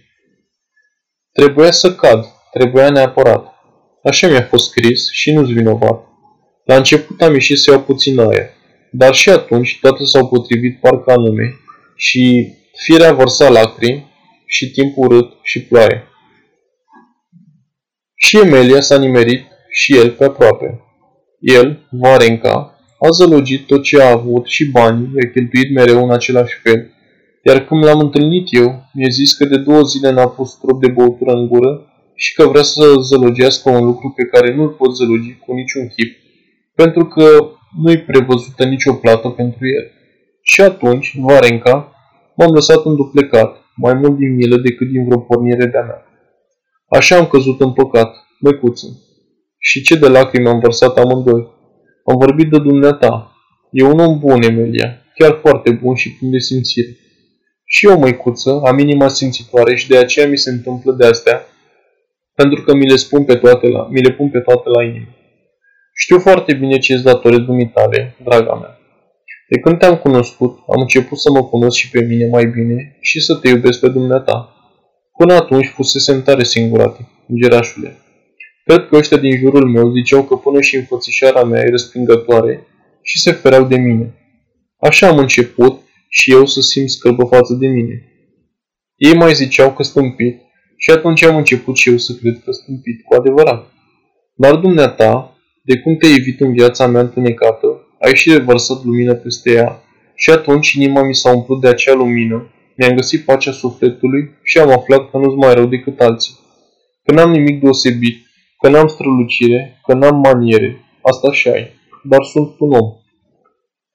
[1.33, 3.47] Trebuia să cad, trebuia neapărat.
[4.03, 6.07] Așa mi-a fost scris și nu-ți vinovat.
[6.65, 8.61] La început am ieșit să iau puțin aer,
[8.93, 11.55] dar și atunci toate s-au potrivit parcă anume
[11.97, 12.53] și
[12.85, 14.07] firea vărsa lacrimi
[14.47, 16.03] și timp urât și ploaie.
[18.15, 20.81] Și Emilia s-a nimerit și el pe aproape.
[21.41, 26.55] El, Varenca, a zălogit tot ce a avut și banii, i-a cheltuit mereu în același
[26.63, 26.93] fel
[27.43, 30.89] iar când l-am întâlnit eu, mi-a zis că de două zile n-a pus trop de
[30.89, 35.37] băutură în gură și că vrea să zălogească un lucru pe care nu-l pot zălogi
[35.47, 36.17] cu niciun chip,
[36.75, 39.91] pentru că nu-i prevăzută nicio plată pentru el.
[40.43, 41.93] Și atunci, Varenca,
[42.37, 46.07] m-am lăsat înduplecat, mai mult din milă decât din vreo pornire de-a mea.
[46.89, 48.87] Așa am căzut în păcat, măicuță.
[49.59, 51.51] Și ce de lacrimi am vărsat amândoi.
[52.05, 53.33] Am vorbit de dumneata.
[53.71, 56.97] E un om bun, Emilia, chiar foarte bun și plin de simțire.
[57.65, 61.47] Și eu, măicuță, am inima simțitoare și de aceea mi se întâmplă de astea,
[62.35, 65.07] pentru că mi le, spun pe toate la, mi le pun pe toate la inimă.
[65.95, 68.79] Știu foarte bine ce îți datorez dumitale, draga mea.
[69.49, 73.21] De când te-am cunoscut, am început să mă cunosc și pe mine mai bine și
[73.21, 74.57] să te iubesc pe dumneata.
[75.19, 77.97] Până atunci fusesem tare singurate, gerașule.
[78.65, 82.67] Cred că ăștia din jurul meu ziceau că până și înfățișarea mea e răspingătoare
[83.03, 84.15] și se fereau de mine.
[84.77, 88.07] Așa am început și eu să simt scălbă față de mine.
[88.97, 90.41] Ei mai ziceau că stâmpit
[90.77, 93.73] și atunci am început și eu să cred că stâmpit cu adevărat.
[94.35, 95.32] Dar dumneata,
[95.63, 97.67] de cum te-ai evit în viața mea întunecată,
[98.01, 99.83] ai și revărsat lumină peste ea.
[100.15, 104.71] Și atunci inima mi s-a umplut de acea lumină, mi-am găsit pacea sufletului și am
[104.71, 106.35] aflat că nu-ți mai rău decât alții.
[107.05, 108.27] Că n-am nimic deosebit,
[108.59, 111.71] că n-am strălucire, că n-am maniere, asta și ai,
[112.05, 112.91] dar sunt un om,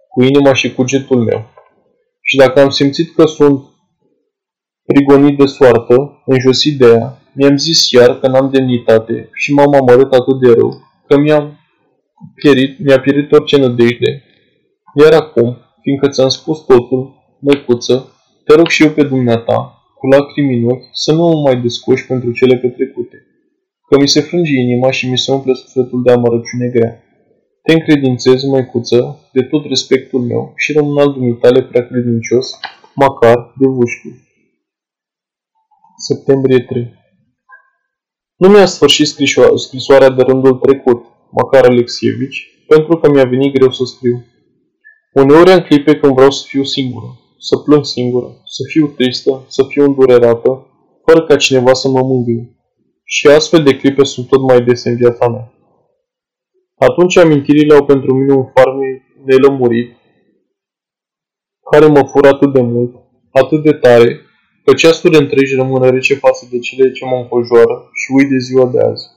[0.09, 1.49] cu inima și cugetul meu.
[2.21, 3.63] Și dacă am simțit că sunt
[4.85, 10.13] prigonit de soartă, înjosit de ea, mi-am zis iar că n-am demnitate și m-am amărât
[10.13, 11.56] atât de rău, că mi-am
[12.35, 14.23] pierit, mi-a pierit orice nădejde.
[15.01, 18.11] Iar acum, fiindcă ți-am spus totul, măicuță,
[18.45, 19.57] te rog și eu pe dumneata,
[19.97, 23.17] cu lacrimi în ochi, să nu mă mai descoși pentru cele petrecute,
[23.89, 27.03] că mi se frânge inima și mi se umple sufletul de amărăciune grea.
[27.63, 32.59] Te încredințez, măicuță, de tot respectul meu și rămân al dumitale prea credincios,
[32.95, 34.11] măcar de vușchiu.
[35.97, 36.93] Septembrie 3
[38.35, 39.07] Nu mi-a sfârșit
[39.55, 44.25] scrisoarea de rândul trecut, Macar Alexievici, pentru că mi-a venit greu să scriu.
[45.13, 49.63] Uneori am clipe când vreau să fiu singură, să plâng singură, să fiu tristă, să
[49.69, 50.67] fiu îndurerată,
[51.05, 52.55] fără ca cineva să mă mângâie.
[53.03, 55.51] Și astfel de clipe sunt tot mai des în viața mea.
[56.75, 59.95] Atunci amintirile au pentru mine un farme nelămurit,
[61.71, 62.95] care mă fură atât de mult,
[63.31, 64.21] atât de tare,
[64.63, 68.65] că ceasuri întregi rămân rece față de cele ce mă înconjoară și uit de ziua
[68.65, 69.16] de azi.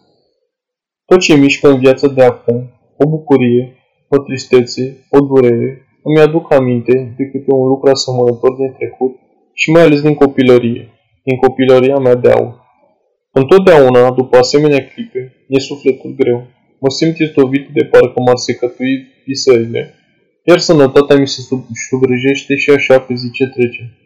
[1.10, 2.58] Tot ce mișcă în viața de acum,
[2.96, 3.76] o bucurie,
[4.08, 9.16] o tristețe, o durere, îmi aduc aminte de câte un lucru asemănător din trecut
[9.54, 10.88] și mai ales din copilărie,
[11.24, 12.54] din copilăria mea de aur.
[13.32, 16.46] Întotdeauna, după asemenea clipe, e sufletul greu.
[16.80, 19.94] Mă simt istovit de parcă m-ar secătui visările,
[20.44, 21.40] iar sănătatea mi se
[21.88, 23.98] subrejește și așa pe zi ce trece.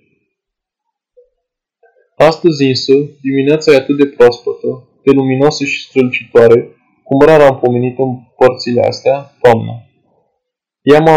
[2.17, 6.69] Astăzi însă, dimineața e atât de proaspătă, de luminoasă și strălucitoare,
[7.05, 9.75] cum rar am pomenit în părțile astea, toamna.
[10.83, 11.17] Ea m-a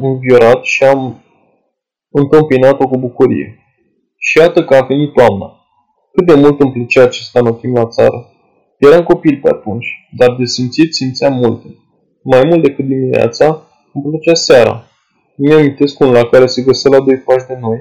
[0.00, 1.24] înviorat și am
[2.10, 3.58] întâmpinat-o cu bucurie.
[4.16, 5.52] Și iată că a venit toamna.
[6.12, 8.32] Cât de mult îmi plăcea acesta anotimp la țară.
[8.78, 9.86] Eram copil pe atunci,
[10.16, 11.66] dar de simțit simțeam multe.
[12.22, 13.62] Mai mult decât dimineața,
[13.92, 14.84] îmi plăcea seara.
[15.36, 17.78] Mi amintesc un lac care se găsea la doi pași de noi,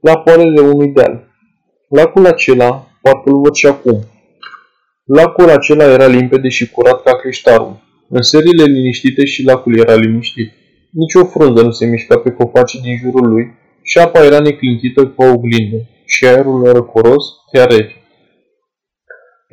[0.00, 1.28] la poalele unui deal.
[1.88, 3.98] Lacul acela, parcă îl văd și acum.
[5.16, 7.82] Lacul acela era limpede și curat ca creștarul.
[8.08, 10.52] În serile liniștite și lacul era liniștit.
[10.90, 15.06] Nici o frunză nu se mișca pe copacii din jurul lui și apa era neclintită
[15.06, 17.96] cu o oglindă și aerul era răcoros, chiar rece.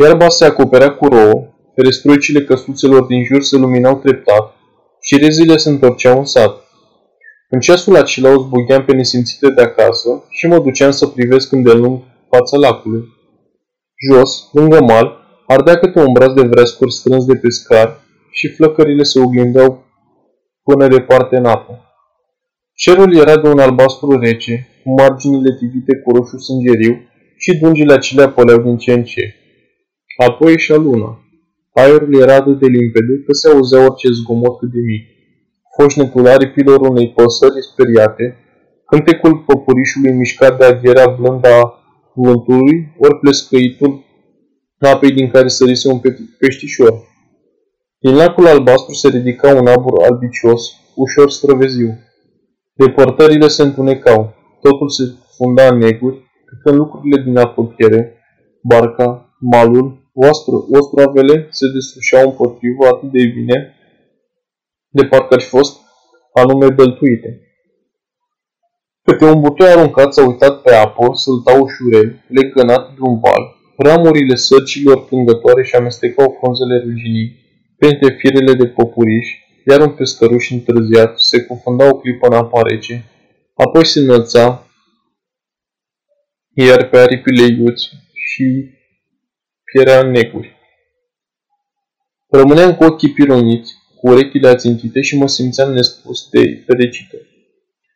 [0.04, 4.56] Iarba se acoperea cu rouă, ferestruicile căsuțelor din jur se luminau treptat
[5.02, 6.64] și rezile se întorceau în sat.
[7.50, 12.02] În ceasul acela o zbugheam pe nesimțite de acasă și mă duceam să privesc îndelung
[12.30, 13.04] fața lacului.
[14.10, 18.00] Jos, lângă mal, ardea câte un braț de vrescuri strâns de pescar
[18.32, 19.86] și flăcările se oglindeau
[20.64, 21.80] până departe în apă.
[22.74, 26.94] Cerul era de un albastru rece, cu marginile tivite cu roșu sângeriu
[27.38, 29.36] și dungile acelea păleau din ce în ce.
[30.28, 31.20] Apoi ieșea luna.
[31.74, 35.04] Aerul era atât de limpede că se auzea orice zgomot cât de mic.
[35.78, 38.38] Foșnetul aripilor unei păsări speriate,
[38.86, 41.74] cântecul păpurișului mișcat de avierea blândă a
[42.14, 44.05] vântului, ori plescăitul
[44.86, 46.02] apei din care sărise un
[46.40, 46.94] peștișor.
[48.00, 50.62] Din lacul albastru se ridica un abur albicios,
[50.96, 52.00] ușor străveziu.
[52.74, 55.04] Depărtările se întunecau, totul se
[55.38, 58.18] funda în neguri, cât în lucrurile din apropiere,
[58.62, 63.76] barca, malul, oastru, ostravele se deslușeau împotrivă atât de bine,
[64.90, 65.80] de parcă ar fi fost
[66.34, 67.40] anume băltuite.
[69.04, 73.44] Câte un butoi aruncat s-a uitat pe apă, sălta ușurel, legănat de un val,
[73.78, 77.44] Ramurile sărcilor plângătoare și amestecau frunzele ruginii
[77.78, 79.28] printre firele de popuriș,
[79.68, 83.04] iar un pescăruș întârziat se cufunda o clipă în apa rece,
[83.54, 84.68] apoi se înălța,
[86.54, 88.70] iar pe aripile iuți și
[89.64, 90.56] pierea în necuri.
[92.30, 97.18] Rămâneam cu ochii pironiți, cu urechile ațintite și mă simțeam nespus de fericită.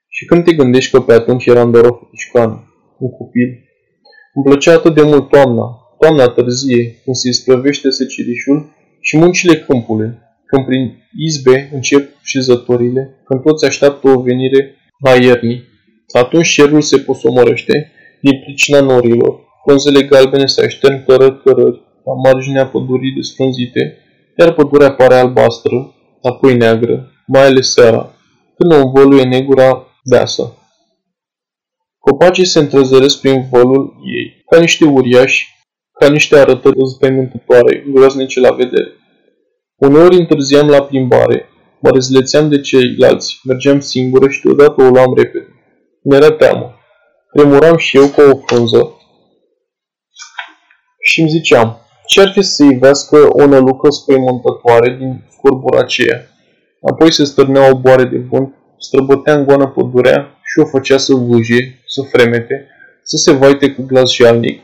[0.08, 3.69] Și când te gândești că pe atunci eram doar o fetișcană, un copil,
[4.40, 5.66] îmi plăcea atât de mult toamna,
[6.00, 8.70] toamna târzie, când se isprăvește secirișul
[9.02, 10.12] și muncile câmpului,
[10.46, 10.84] când prin
[11.28, 15.64] izbe încep și zătorile, când toți așteaptă o venire a iernii.
[16.12, 22.66] Atunci cerul se posomorăște din pricina norilor, frunzele galbene se aștern cărări cărări la marginea
[22.68, 23.98] pădurii desfrunzite,
[24.38, 28.14] iar pădurea pare albastră, apoi neagră, mai ales seara,
[28.58, 30.54] când o învăluie negura deasă.
[32.10, 35.48] Copacii se întrezăresc prin volul ei, ca niște uriași,
[36.00, 38.92] ca niște arătări înspăimântătoare, groaznice la vedere.
[39.76, 45.48] Uneori întârziam la plimbare, mă rezlețeam de ceilalți, mergeam singură și deodată o luam repede.
[46.04, 46.76] Mi-era teamă.
[47.34, 48.94] Tremuram și eu ca o frunză
[51.02, 56.20] și îmi ziceam, ce-ar fi să ivească o nălucă spăimântătoare din scurbura aceea?
[56.92, 61.14] Apoi se stârnea o boare de vânt, străbătea în goană pădurea și o făcea să
[61.14, 62.68] vâje, să fremete,
[63.04, 64.62] să se vaite cu glas jalnic,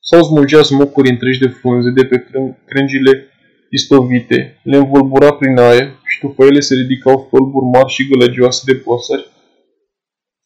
[0.00, 2.26] sau smulgea smucuri întregi de frunze de pe
[2.66, 3.26] crângile
[3.70, 8.74] istovite, le învolbura prin aer și după ele se ridicau stolburi mari și gălăgioase de
[8.74, 9.30] păsări,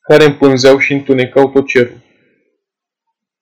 [0.00, 2.02] care împânzeau și întunecau tot cerul.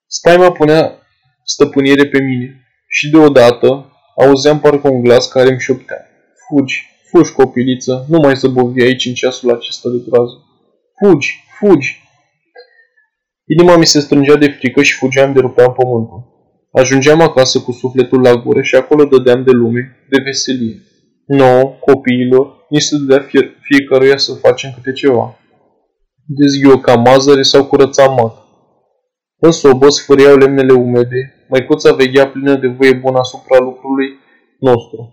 [0.06, 0.98] Spaima punea
[1.44, 6.06] stăpânire pe mine și deodată auzeam parcă un glas care îmi șoptea.
[6.48, 10.46] Fugi, fugi copiliță, nu mai zăbovi aici în ceasul acesta de groază.
[11.04, 12.00] Fugi, fugi!
[13.46, 16.20] Inima mi se strângea de frică și fugeam de rupeam pământul.
[16.72, 20.76] Ajungeam acasă cu sufletul la gură și acolo dădeam de lume, de veselie.
[21.26, 25.38] Nouă, copiilor, ni se dădea fie, fiecăruia să facem câte ceva.
[26.26, 28.36] Dezghioca mazăre sau curăța mat.
[29.38, 34.08] În sobă sfâriau lemnele umede, măicuța veghea plină de voie bună asupra lucrului
[34.58, 35.12] nostru.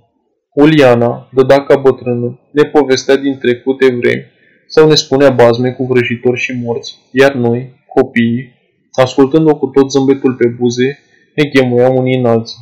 [0.54, 4.38] Uliana, dăda ca bătrână, ne povestea din trecute vremi
[4.70, 8.54] sau ne spunea bazme cu vrăjitori și morți, iar noi, copiii,
[8.92, 11.00] ascultând-o cu tot zâmbetul pe buze,
[11.36, 12.58] ne chemuiam unii în alții.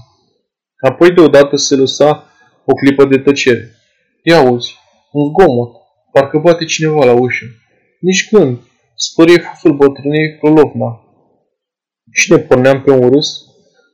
[0.80, 2.24] Apoi deodată se lăsa
[2.66, 3.72] o clipă de tăcere.
[4.24, 4.76] Ia auzi,
[5.12, 5.72] un zgomot,
[6.12, 7.46] parcă bate cineva la ușă.
[8.00, 8.58] Nici când,
[8.96, 11.02] spărie fusul bătrânei Krolovna.
[12.12, 13.46] Și ne porneam pe un râs,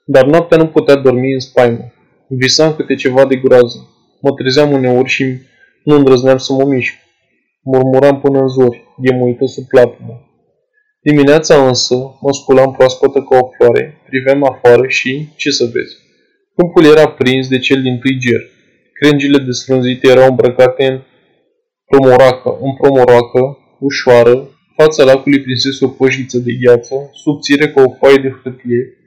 [0.05, 1.93] dar noaptea nu putea dormi în spaimă.
[2.27, 3.87] Visam câte ceva de groază.
[4.21, 5.23] Mă trezeam uneori și
[5.83, 6.93] nu îndrăzneam să mă mișc.
[7.63, 10.15] Murmuram până în zori, ghemuită sub plapumă.
[11.01, 15.95] Dimineața însă mă sculam proaspătă ca o floare, priveam afară și, ce să vezi,
[16.55, 18.41] câmpul era prins de cel din tâi ger.
[18.93, 21.01] Crengile desfrânzite erau îmbrăcate în
[21.85, 28.17] promoracă, în promoroacă, ușoară, fața lacului prinsese o pășiță de gheață, subțire ca o foaie
[28.17, 28.97] de hârtie,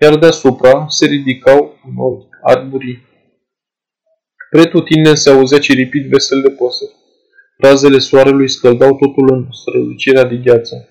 [0.00, 3.02] iar deasupra se ridicau noi arburii.
[4.50, 7.02] Pretutindeni se auzea ciripit vesel de păsări.
[7.64, 10.88] Razele soarelui scăldau totul în strălucirea de gheață.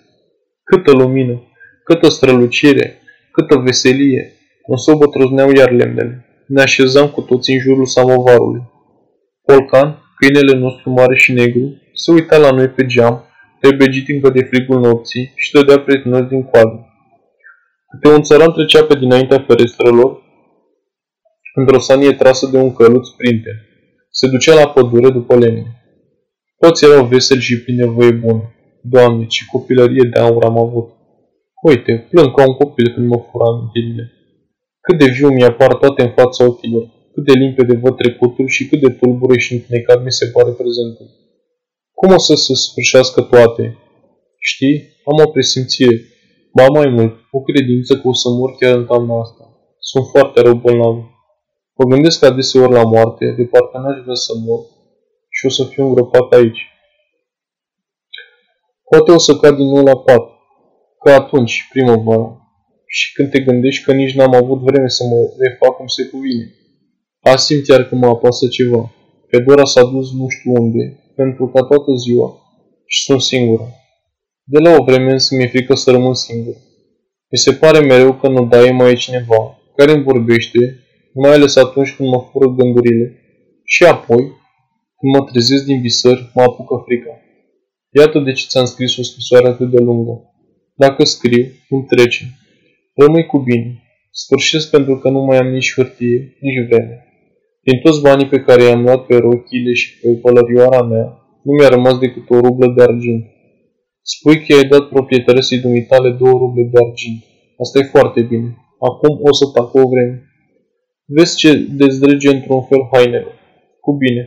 [0.63, 1.43] Câtă lumină,
[1.83, 2.99] câtă strălucire,
[3.31, 4.33] câtă veselie.
[4.67, 6.25] În sobă trăzneau iar lemnele.
[6.47, 8.61] Ne așezam cu toți în jurul samovarului.
[9.45, 13.23] Polcan, câinele nostru mare și negru, se uita la noi pe geam,
[13.61, 16.87] rebegit încă de frigul nopții și dădea prietenos din coadă.
[17.89, 20.21] Câte un țăran trecea pe dinaintea ferestrelor,
[21.55, 23.49] într-o sanie trasă de un căluț printe.
[24.09, 25.82] Se ducea la pădure după lemne.
[26.63, 28.43] Toți erau veseli și plini de voie bună.
[28.81, 30.87] Doamne, ce copilărie de aur am avut!
[31.67, 34.03] Uite, plâng ca un copil când mă fura amintirile.
[34.85, 38.79] Cât de viu mi-apar toate în fața ochilor, cât de limpede văd trecutul și cât
[38.79, 41.07] de tulbure și întunecat mi se pare prezentul.
[41.93, 43.77] Cum o să se sfârșească toate?
[44.39, 45.95] Știi, am o presimțire.
[46.53, 49.43] Ba mai mult, o credință că o să mor chiar în toamna asta.
[49.79, 50.95] Sunt foarte rău bolnav.
[51.77, 54.59] Mă gândesc adeseori la moarte, de parcă n-aș vrea să mor
[55.43, 56.61] și o să fiu îngropat aici.
[58.89, 60.25] Poate o să cad din nou la pat,
[61.03, 62.37] ca atunci, primăvara,
[62.87, 66.53] și când te gândești că nici n-am avut vreme să mă refac cum se cuvine.
[67.21, 68.91] Azi simt chiar că mă apasă ceva.
[69.27, 72.41] Fedora s-a dus nu știu unde, pentru ca toată ziua,
[72.85, 73.67] și sunt singură.
[74.43, 76.55] De la o vreme însă mi-e frică să rămân singur.
[77.31, 80.79] Mi se pare mereu că în odaie mai e cineva care îmi vorbește,
[81.13, 83.17] mai ales atunci când mă fură gândurile.
[83.63, 84.41] Și apoi,
[85.03, 87.13] când mă trezesc din visări, mă apucă frica.
[87.99, 90.15] Iată de ce ți-am scris o scrisoare atât de lungă.
[90.75, 92.23] Dacă scriu, îmi trece.
[92.95, 93.69] Rămâi cu bine.
[94.11, 96.95] Sfârșesc pentru că nu mai am nici hârtie, nici vreme.
[97.61, 101.07] Din toți banii pe care i-am luat pe rochile și pe pălărioara mea,
[101.43, 103.25] nu mi-a rămas decât o rublă de argint.
[104.01, 107.23] Spui că ai dat proprietății dumitale două ruble de argint.
[107.59, 108.57] Asta e foarte bine.
[108.89, 110.23] Acum o să tac o vreme.
[111.05, 113.31] Vezi ce dezdrage într-un fel hainele.
[113.79, 114.23] Cu bine.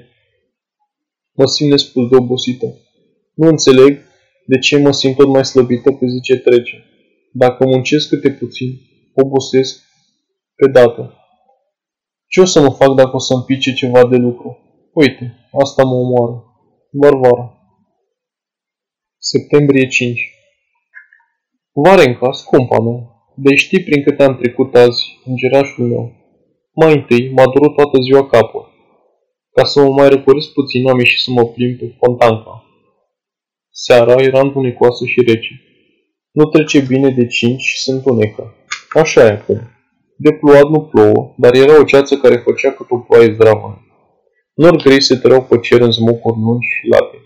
[1.36, 2.66] Mă simt nespus de obosită.
[3.34, 3.98] Nu înțeleg
[4.46, 6.84] de ce mă simt tot mai slăbită pe zi ce trece.
[7.32, 8.68] Dacă muncesc câte puțin,
[9.14, 9.82] obosesc
[10.54, 11.14] pe dată.
[12.26, 14.58] Ce o să mă fac dacă o să-mi pice ceva de lucru?
[14.92, 16.44] Uite, asta mă omoară.
[16.90, 17.56] Varvara.
[19.18, 20.30] Septembrie 5
[21.72, 22.98] Varenca, scumpa mea,
[23.36, 26.12] de știi prin câte am trecut azi, îngerașul meu.
[26.74, 28.65] Mai întâi m-a durut toată ziua capul.
[29.56, 32.64] Ca să mă mai răcoresc puțin, am ieșit să mă plimb pe fontanca.
[33.70, 35.54] Seara era întunecoasă și rece.
[36.30, 38.54] Nu trece bine de cinci și se întunecă.
[39.02, 39.60] Așa e acum.
[40.16, 43.80] De plouat nu plouă, dar era o ceață care făcea cât o ploaie zdravă.
[44.54, 47.18] Nori grei se tăreau pe cer în zmocuri lungi și late.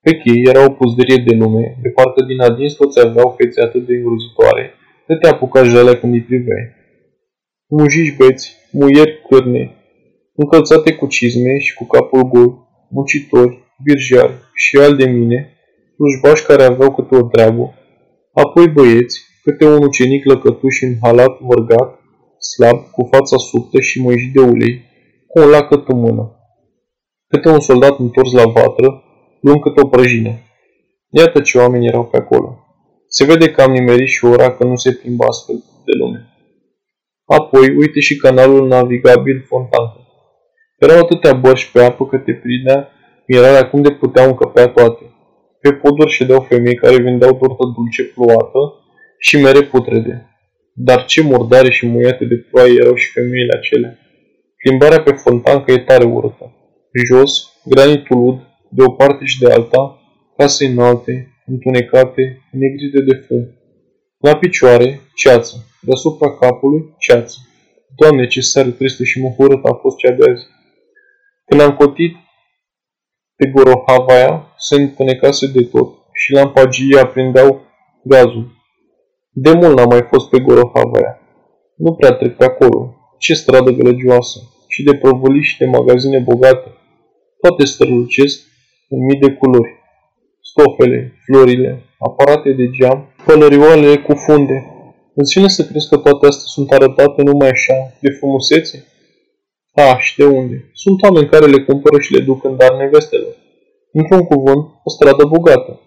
[0.00, 3.86] Pe chei era o puzderie de lume, de parcă din adins toți aveau fețe atât
[3.86, 4.74] de îngrozitoare,
[5.06, 6.66] că te apuca jalea când îi priveai.
[7.66, 9.81] Mujici beți, muieri cârne,
[10.42, 12.50] încălțate cu cizme și cu capul gol,
[12.90, 15.38] muncitori, birjari și al de mine,
[15.94, 17.74] slujbași care aveau câte o treabă,
[18.32, 21.98] apoi băieți, câte un ucenic lăcătuș în halat vărgat,
[22.38, 24.80] slab, cu fața subtă și măjit de ulei,
[25.28, 26.36] cu un lacăt în mână.
[27.28, 29.02] Câte un soldat întors la vatră,
[29.40, 30.32] luând câte o prăjină.
[31.10, 32.58] Iată ce oameni erau pe acolo.
[33.08, 36.26] Se vede că am nimerit și ora că nu se plimba astfel de lume.
[37.24, 40.01] Apoi, uite și canalul navigabil Fontanca.
[40.84, 42.88] Erau atâtea bărși pe apă că te prindea
[43.26, 45.04] mirarea cum de puteau încăpea toate.
[45.60, 48.60] Pe poduri ședeau femei care vindeau tortă dulce plouată
[49.18, 50.26] și mere putrede.
[50.74, 53.98] Dar ce murdare și muiate de ploaie erau și femeile acelea.
[54.56, 56.46] Plimbarea pe fontancă e tare urâtă.
[57.08, 57.32] Jos,
[57.64, 60.00] granitul ud, de o parte și de alta,
[60.36, 63.42] case înalte, întunecate, negrite de fum.
[64.18, 67.36] La picioare, ceață, deasupra capului, ceață.
[67.96, 70.46] Doamne, ce seară tristă și măhurătă a fost cea de azi.
[71.52, 72.14] Când am cotit
[73.36, 77.60] pe Gorohavaia, se întunecase de tot și lampagii aprindeau
[78.02, 78.46] gazul.
[79.32, 81.18] De mult n-am mai fost pe Gorohavaia.
[81.76, 82.94] Nu prea trec pe acolo.
[83.18, 84.38] Ce stradă gălăgioasă
[84.68, 86.70] și de provăli și de magazine bogate.
[87.40, 88.40] Toate strălucesc
[88.88, 89.72] în mii de culori.
[90.40, 94.66] Stofele, florile, aparate de geam, pălărioarele cu funde.
[95.14, 98.86] Îți vine să crezi că toate astea sunt arătate numai așa, de frumusețe?
[99.74, 100.70] Ah, și de unde?
[100.72, 103.34] Sunt oameni care le cumpără și le duc în dar nevestelor.
[103.92, 105.80] Într-un cuvânt, o stradă bogată.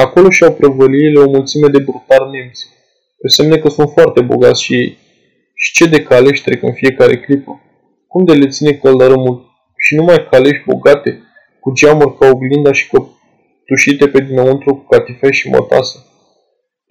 [0.00, 2.66] Acolo și-au prăvăliile o mulțime de brutari nemți.
[3.20, 4.98] Pe semne că sunt foarte bogați și ei.
[5.54, 7.60] Și ce de calești trec în fiecare clipă.
[8.08, 9.44] Cum de le ține căldărămul
[9.76, 11.22] și numai calești bogate,
[11.60, 12.90] cu geamuri ca oglinda și
[13.66, 16.06] tușite pe dinăuntru cu catifea și mătasă.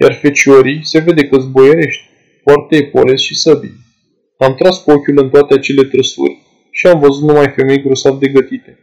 [0.01, 2.03] Iar feciorii se vede că zboierești,
[2.43, 3.82] foarte eporezi și săbii.
[4.43, 6.37] Am tras cu ochiul în toate acele trăsuri
[6.71, 8.79] și am văzut numai femei grosav de gătite.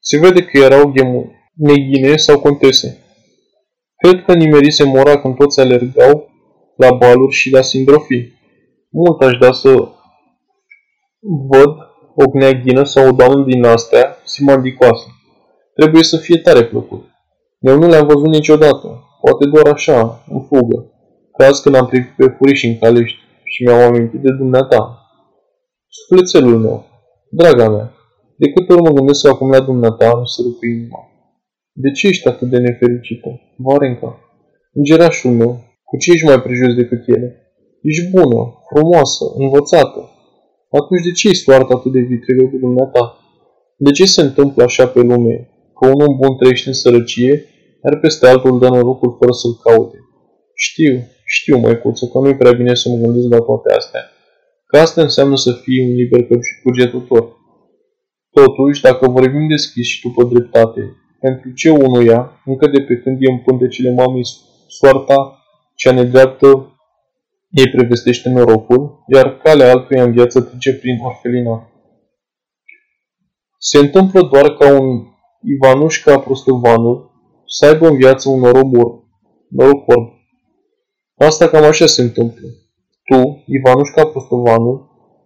[0.00, 2.98] Se vede că erau ghemuri, neghine sau contese.
[3.96, 6.28] Cred că nimerise mora când toți alergau
[6.76, 8.32] la baluri și la sindrofii.
[8.90, 9.68] Mult aș da să
[11.48, 11.72] văd
[12.14, 15.06] o gneaghină sau o doamnă din astea simandicoasă.
[15.74, 17.04] Trebuie să fie tare plăcut.
[17.60, 20.92] Eu nu le-am văzut niciodată, poate doar așa, în fugă,
[21.38, 23.23] caz când am privit pe furiș în calești
[23.54, 24.80] și mi-am amintit de dumneata.
[25.96, 26.78] Sufletelul meu,
[27.30, 27.86] draga mea,
[28.40, 31.00] de câte ori mă gândesc acum la dumneata, nu se rupe inima.
[31.72, 34.10] De ce ești atât de nefericită, Varenca?
[34.72, 35.52] Îngerașul meu,
[35.88, 37.28] cu ce ești mai prejos decât ele?
[37.82, 38.40] Ești bună,
[38.70, 40.00] frumoasă, învățată.
[40.78, 43.04] Atunci de ce ești soartă atât de vitregă cu dumneata?
[43.76, 45.36] De ce se întâmplă așa pe lume,
[45.76, 47.34] că un om bun trăiește în sărăcie,
[47.84, 49.98] iar peste altul dă norocul fără să-l caute?
[50.54, 50.94] Știu,
[51.24, 54.00] știu, măicuță, că nu-i prea bine să mă gândesc la toate astea.
[54.66, 56.26] Că asta înseamnă să fii un liber
[56.62, 57.36] cugetător.
[58.30, 60.80] Totuși, dacă vorbim deschis și după dreptate,
[61.20, 64.26] pentru ce unuia, încă de pe când e în pântecele mamei
[64.68, 65.38] soarta
[65.74, 66.68] cea nedreaptă
[67.50, 71.68] ei prevestește norocul, iar calea altuia în viață trece prin orfelina.
[73.58, 75.02] Se întâmplă doar ca un
[75.42, 77.10] Ivanușca Prostăvanul
[77.46, 79.02] să aibă în viață un noroc bun,
[79.48, 80.13] noroc orb.
[81.16, 82.48] Asta cam așa se întâmplă.
[83.04, 84.76] Tu, Ivanușca Prostăvanul,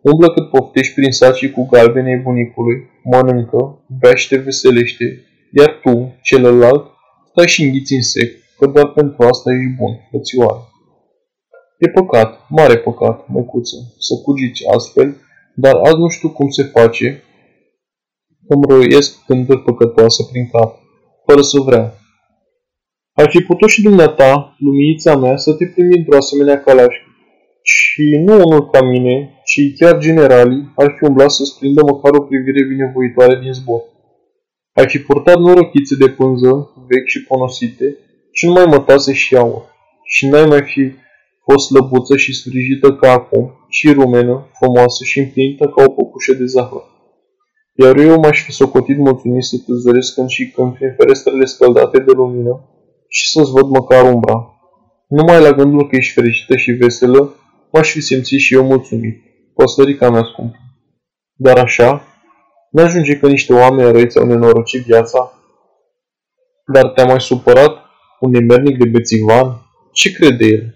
[0.03, 5.25] umblă cât poftești prin sacii cu galbenei bunicului, mănâncă, bea și te veselește,
[5.59, 6.85] iar tu, celălalt,
[7.31, 10.63] stai și înghiți în sec, că doar pentru asta ești bun, frățioare.
[11.79, 15.17] E păcat, mare păcat, măicuță, să fugiți astfel,
[15.55, 17.23] dar azi nu știu cum se face,
[18.49, 20.79] îmi roiesc gânduri păcătoase prin cap,
[21.27, 21.93] fără să vreau.
[23.21, 27.09] Ai fi putut și dumneata, luminița mea, să te primi într-o asemenea calașcă.
[27.63, 29.15] Și nu unul ca mine,
[29.45, 33.83] ci chiar generalii, ar fi umblat să-ți prindă măcar o privire binevoitoare din zbor.
[34.73, 36.51] Ai fi purtat norochițe de pânză,
[36.89, 37.97] vechi și ponosite,
[38.33, 39.63] și nu mai mătase și aur.
[40.05, 40.93] Și n-ai mai fi
[41.47, 46.45] fost slăbuță și sfrijită ca acum, ci rumenă, frumoasă și împlinită ca o păpușă de
[46.45, 46.85] zahăr.
[47.73, 51.99] Iar eu m-aș fi socotit mulțumit să te zăresc când și când prin ferestrele scăldate
[51.99, 52.63] de lumină
[53.09, 54.53] și să-ți văd măcar umbra.
[55.09, 57.35] Numai la gândul că ești fericită și veselă,
[57.73, 59.23] m-aș fi simțit și eu mulțumit.
[59.55, 60.57] Păsărica mea scumpă.
[61.35, 62.03] Dar așa,
[62.71, 65.33] n-ajunge că niște oameni răi ți-au nenorocit viața?
[66.73, 67.77] Dar te-a mai supărat
[68.21, 69.47] un nemernic de bețivan?
[69.93, 70.75] Ce crede el?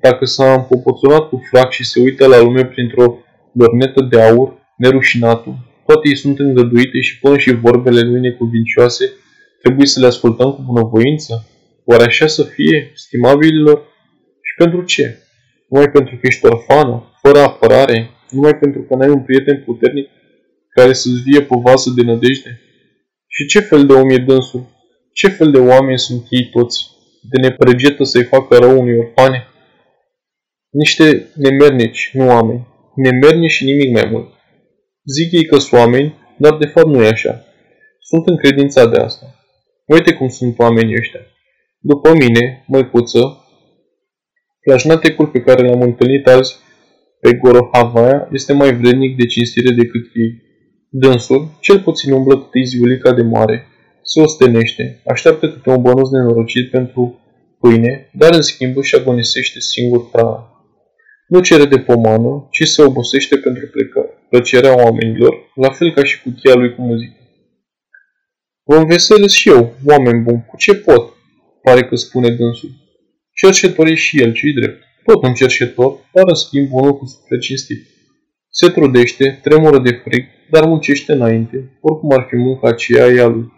[0.00, 3.18] Dacă s-a împopoțonat cu frac și se uită la lume printr-o
[3.52, 5.54] lornetă de aur, nerușinatul,
[5.86, 9.12] toate ei sunt îngăduite și până și vorbele lui necuvincioase
[9.62, 11.48] trebuie să le ascultăm cu bunăvoință?
[11.90, 13.78] Oare așa să fie, stimabililor?
[14.46, 15.18] Și pentru ce?
[15.68, 20.08] Numai pentru că ești orfană, fără apărare, numai pentru că n-ai un prieten puternic
[20.74, 22.60] care să-ți vie pe vasă de nădejde?
[23.26, 24.62] Și ce fel de om e dânsul?
[25.12, 26.86] Ce fel de oameni sunt ei toți?
[27.30, 29.46] De nepregetă să-i facă rău unui orfane?
[30.70, 32.66] Niște nemernici, nu oameni.
[32.94, 34.28] Nemernici și nimic mai mult.
[35.16, 37.44] Zic ei că sunt oameni, dar de fapt nu e așa.
[38.00, 39.34] Sunt încredințat de asta.
[39.86, 41.20] Uite cum sunt oamenii ăștia.
[41.82, 43.44] După mine, măicuță,
[44.62, 46.54] flașnatecul pe care l-am întâlnit azi
[47.20, 50.42] pe Gorohavaia este mai vrednic de cinstire decât ei.
[50.90, 53.66] Dânsul, cel puțin umblă cât ziulica de mare,
[54.02, 57.20] se ostenește, așteaptă câte un bănuț nenorocit pentru
[57.58, 60.50] pâine, dar în schimb își agonisește singur hrana.
[61.28, 66.22] Nu cere de pomană, ci se obosește pentru plecare, plăcerea oamenilor, la fel ca și
[66.22, 67.16] cutia lui cu muzică.
[68.64, 71.14] Vă înveselesc și eu, oameni buni, cu ce pot?
[71.62, 72.70] Pare că spune dânsul.
[73.32, 74.82] Cerșetor e și el, ce drept.
[75.04, 77.86] Tot un cerșetor, dar în schimb unul cu suflet cinstit.
[78.50, 83.26] Se trudește, tremură de fric, dar muncește înainte, oricum ar fi munca aceea e a
[83.26, 83.52] lui.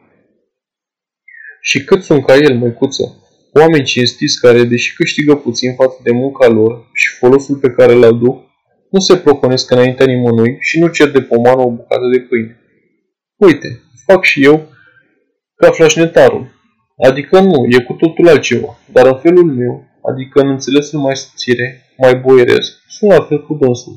[1.60, 3.16] Și cât sunt ca el, măicuță,
[3.52, 8.04] oameni cinstiți care, deși câștigă puțin față de munca lor și folosul pe care îl
[8.04, 8.50] aduc,
[8.90, 12.60] nu se propunesc înaintea nimănui și nu cer de pomană o bucată de pâine.
[13.36, 14.68] Uite, fac și eu
[15.54, 16.51] ca flașnetarul.
[17.08, 21.66] Adică nu, e cu totul altceva, dar în felul meu, adică în înțelesul mai subțire,
[21.96, 23.96] mai boieresc, sunt la fel cu dânsul.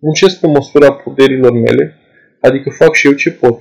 [0.00, 1.98] Muncesc pe măsura puterilor mele,
[2.40, 3.58] adică fac și eu ce pot.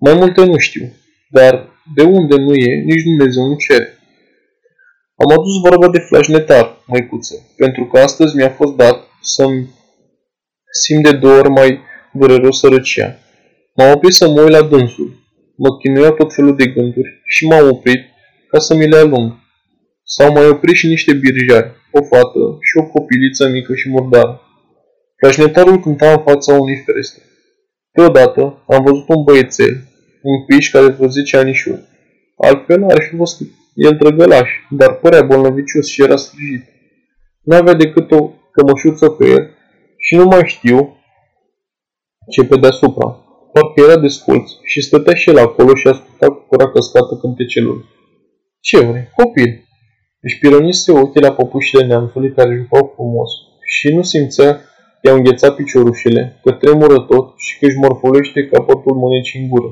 [0.00, 0.92] Mai multe nu știu,
[1.30, 3.98] dar de unde nu e, nici Dumnezeu nu cere.
[5.16, 9.68] Am adus vorba de flașnetar, măicuță, pentru că astăzi mi-a fost dat să-mi
[10.82, 11.80] simt de două ori mai
[12.12, 13.18] dureros sărăcia.
[13.74, 15.27] M-am oprit să mă uit la dânsul.
[15.62, 18.00] Mă chinuia tot felul de gânduri și m-am oprit
[18.50, 19.32] ca să mi le alung.
[20.02, 24.40] S-au mai oprit și niște birjari, o fată și o copiliță mică și murdară.
[25.16, 27.22] Flașnetarul cânta în fața unei ferestre.
[27.92, 29.74] Deodată am văzut un băiețel,
[30.22, 31.82] un piș care vreo 10 anișuri.
[32.36, 33.40] Altfel ar fi fost
[33.74, 36.64] el drăgălaș, dar părea bolnăvicios și era sfârșit.
[37.42, 39.56] N-avea decât o cămășuță pe el
[39.96, 40.96] și nu mai știu
[42.30, 43.22] ce pe deasupra.
[43.52, 47.84] Parcă era desculț și stătea și el acolo și asculta cu cura căscată cântecelul.
[48.60, 49.08] Ce vrei?
[49.16, 49.68] Copil!
[50.20, 53.30] Își pironise ochii la păpușile neamțului care jucau frumos
[53.76, 54.60] și nu simțea
[55.02, 59.70] i-au înghețat piciorușele, că tremură tot și că își morfolește capătul mânecii în gură.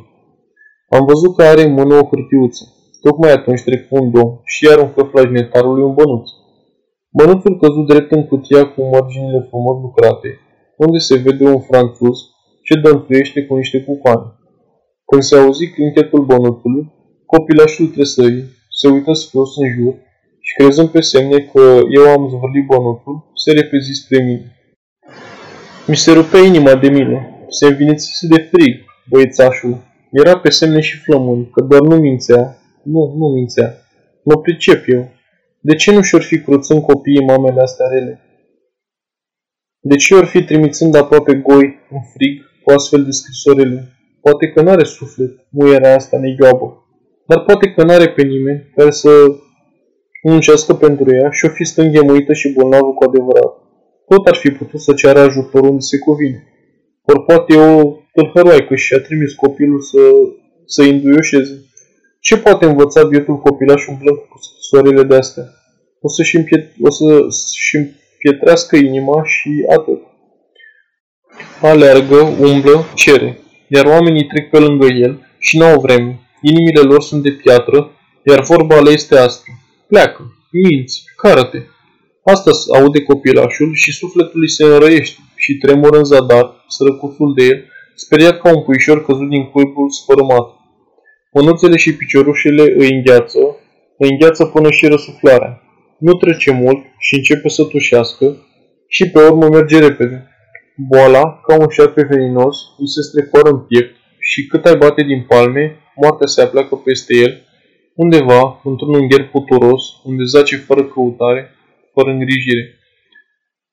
[0.89, 2.65] Am văzut că are în mână o hârtiuță.
[3.01, 6.29] Tocmai atunci trecu un domn și aruncă flagnetarului un bănuț.
[7.19, 10.29] Bănuțul căzut drept în cutia cu marginile frumos lucrate,
[10.77, 12.17] unde se vede un franțuz
[12.67, 14.27] ce dăntuiește cu niște cucoane.
[15.05, 16.93] Când se auzi clinchetul bănuțului,
[17.27, 18.45] copilașul tresării
[18.79, 19.95] se uită sfios în jur
[20.41, 24.57] și crezând pe semne că eu am zvârlit bănuțul, se repezi spre mine.
[25.87, 28.75] Mi se rupea inima de mine, se învinițise de frig,
[29.11, 29.83] băiețașul.
[30.11, 33.75] Era pe semne și flămâni, că doar nu mințea, nu, nu mințea.
[34.25, 35.09] Mă pricep eu.
[35.61, 38.21] De ce nu și-or fi cruțând copiii mamele astea rele?
[39.81, 43.79] De ce or fi trimițând aproape goi, în frig, cu astfel de scrisorele?
[44.21, 46.67] Poate că n-are suflet, nu era asta negioabă.
[47.27, 49.11] Dar poate că n-are pe nimeni care să
[50.23, 53.53] muncească pentru ea și o fi stânghemuită și bolnavă cu adevărat.
[54.09, 56.41] Tot ar fi putut să ceară ajutor unde se cuvine.
[57.03, 60.01] Ori poate o tâlhăroaică și a trimis copilul să,
[60.65, 61.55] să înduioșeze.
[62.21, 65.45] Ce poate învăța bietul copilaș umblând cu scrisorile de astea?
[66.01, 67.77] O să-și, împiet, o să-și
[68.19, 70.01] pietrească inima și atât.
[71.61, 73.39] Aleargă, umblă, cere,
[73.69, 76.21] iar oamenii trec pe lângă el și n-au vreme.
[76.41, 77.91] Inimile lor sunt de piatră,
[78.23, 79.53] iar vorba le este aspru.
[79.89, 81.59] Pleacă, minți, cară-te.
[82.25, 87.65] Asta aude copilașul și sufletul îi se înrăiește și tremură în zadar, sărăcuțul de el,
[87.95, 90.49] speriat ca un puișor căzut din cuibul sfărâmat.
[91.33, 93.39] Mânuțele și piciorușele îi îngheață,
[93.99, 95.63] îi îngheață până și răsuflarea.
[95.99, 98.37] Nu trece mult și începe să tușească
[98.89, 100.31] și pe urmă merge repede.
[100.79, 105.23] Boala, ca un șarpe veninos, îi se strecoară în piept și cât ai bate din
[105.23, 107.43] palme, moartea se apleacă peste el,
[107.95, 111.51] undeva, într-un ungher puturos, unde zace fără căutare,
[111.93, 112.79] fără îngrijire.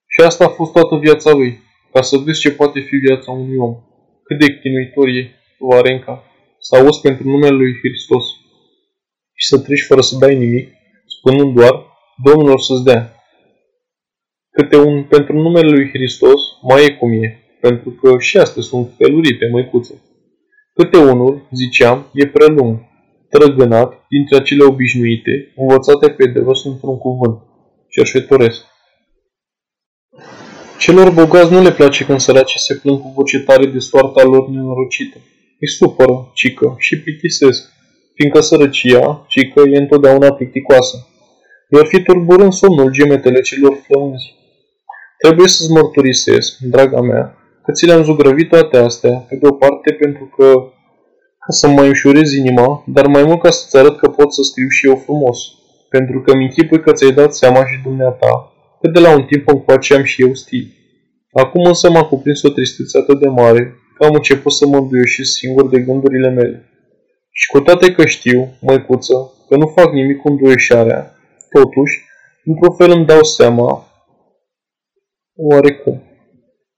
[0.08, 1.60] Și asta a fost toată viața lui,
[1.94, 3.76] ca să vezi ce poate fi viața unui om.
[4.24, 6.24] Cât de chinuitor e, Varenca,
[6.60, 8.24] să auzi pentru numele lui Hristos
[9.34, 10.72] și să treci fără să dai nimic,
[11.06, 11.86] spunând doar,
[12.24, 13.13] Domnul să-ți dea.
[14.58, 18.88] Câte un pentru numele lui Hristos mai e cum e, pentru că și astea sunt
[18.98, 19.94] felurite, măicuțe.
[20.74, 22.80] Câte unul, ziceam, e prelung,
[23.30, 27.38] trăgânat dintre acele obișnuite, învățate pe de rost într-un cuvânt,
[27.90, 28.62] cerșetoresc.
[30.80, 34.50] Celor bogați nu le place când săracii se plâng cu voce tare de soarta lor
[34.50, 35.18] nenorocită.
[35.60, 37.72] Îi supără, cică, și plictisesc,
[38.16, 41.08] fiindcă sărăcia, cică, e întotdeauna plicticoasă.
[41.70, 44.42] I-ar fi turburând somnul gemetele celor flăunzi.
[45.24, 49.94] Trebuie să-ți mărturisesc, draga mea, că ți le-am zugrăvit toate astea, pe de o parte
[49.94, 50.54] pentru că
[51.40, 54.68] ca să mai ușurez inima, dar mai mult ca să-ți arăt că pot să scriu
[54.68, 55.38] și eu frumos,
[55.90, 59.48] pentru că mi închipui că ți-ai dat seama și dumneata că de la un timp
[59.48, 60.74] încoace am și eu stil.
[61.32, 65.32] Acum însă m-a cuprins o tristețe atât de mare că am început să mă înduioșesc
[65.32, 66.70] singur de gândurile mele.
[67.32, 71.16] Și cu toate că știu, măicuță, că nu fac nimic cu înduioșarea,
[71.50, 72.02] totuși,
[72.46, 73.88] într-un fel îmi dau seama
[75.36, 76.04] oarecum.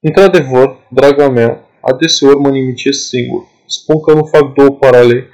[0.00, 3.42] Într-adevăr, draga mea, adeseori mă nimicesc singur.
[3.66, 5.28] Spun că nu fac două parale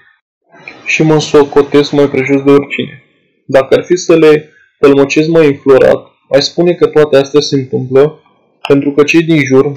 [0.87, 3.03] și mă însocotesc mai prejos de oricine.
[3.47, 4.49] Dacă ar fi să le
[4.79, 8.21] tălmăcesc mai înflorat, ai spune că toate astea se întâmplă
[8.69, 9.73] pentru că cei din jur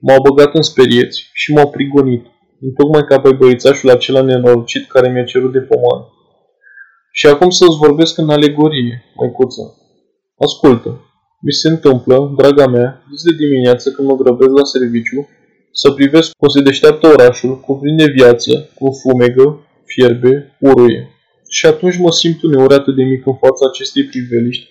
[0.00, 2.26] m-au băgat în sperieți și m-au prigonit,
[2.60, 6.10] întocmai ca pe băițașul acela nenorocit care mi-a cerut de pomană.
[7.12, 9.62] Și acum să-ți vorbesc în alegorie, măicuță.
[10.38, 11.05] Ascultă,
[11.40, 15.28] mi se întâmplă, draga mea, zi de dimineață când mă grăbesc la serviciu,
[15.72, 21.10] să privesc cum se deșteaptă orașul, cuprinde viață, cu fumegă, fierbe, uruie.
[21.48, 24.68] Și atunci mă simt uneori atât de mic în fața acestei priveliști,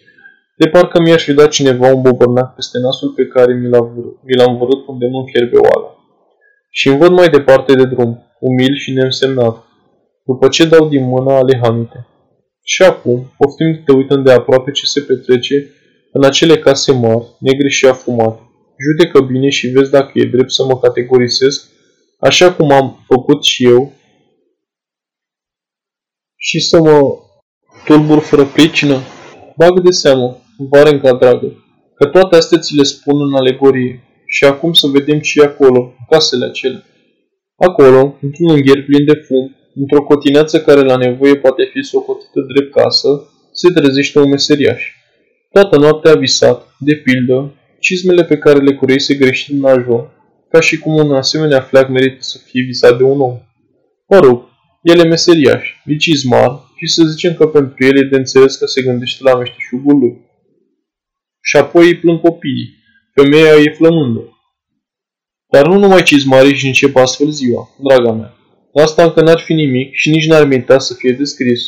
[0.58, 4.18] de parcă mi-aș fi dat cineva un bobărnac peste nasul pe care mi l-a vărât,
[4.24, 5.90] mi l-am vărât unde nu fierbe oala.
[6.70, 9.64] Și îmi văd mai departe de drum, umil și neînsemnat,
[10.26, 12.08] după ce dau din mâna ale hamite.
[12.64, 15.56] Și acum, poftim de te uităm de aproape ce se petrece
[16.18, 18.42] în acele case mari, negre și afumate.
[18.86, 21.70] Judecă bine și vezi dacă e drept să mă categorisesc,
[22.20, 23.94] așa cum am făcut și eu,
[26.36, 27.00] și să mă
[27.86, 29.00] tulbur fără pricină.
[29.58, 34.00] Bagă de seamă, Varenca dragă, că toate astea ți le spun în alegorie.
[34.28, 36.84] Și acum să vedem ce e acolo, casele acelea.
[37.56, 42.74] Acolo, într-un ungher plin de fum, într-o cotineață care la nevoie poate fi socotită drept
[42.74, 43.10] casă,
[43.52, 44.84] se trezește un meseriaș.
[45.56, 50.12] Toată noaptea a visat, de pildă, cizmele pe care le cureise greșit în ajun,
[50.50, 53.38] ca și cum un asemenea fleac merită să fie visat de un om.
[54.08, 54.44] Mă rog,
[54.82, 58.66] el e meseriaș, e cizmar și să zicem că pentru el e de înțeles că
[58.66, 60.18] se gândește la meșteșugul lui.
[61.42, 62.76] Și apoi îi plâng copiii,
[63.14, 64.40] femeia e flămândă.
[65.52, 68.34] Dar nu numai cizmarii și încep astfel ziua, draga mea.
[68.74, 71.62] Asta încă n-ar fi nimic și nici n-ar merita să fie descris.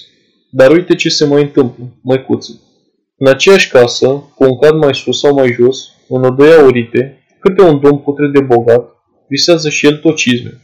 [0.52, 2.62] Dar uite ce se mai întâmplă, măicuță.
[3.20, 7.62] În aceeași casă, cu un cad mai sus sau mai jos, în odăi aurite, câte
[7.62, 8.96] un domn putre de bogat,
[9.28, 10.62] visează și el tot cizme.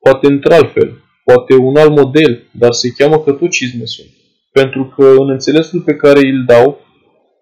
[0.00, 4.06] Poate într-altfel, poate un alt model, dar se cheamă că tot cizme sunt.
[4.52, 6.80] Pentru că în înțelesul pe care îl dau,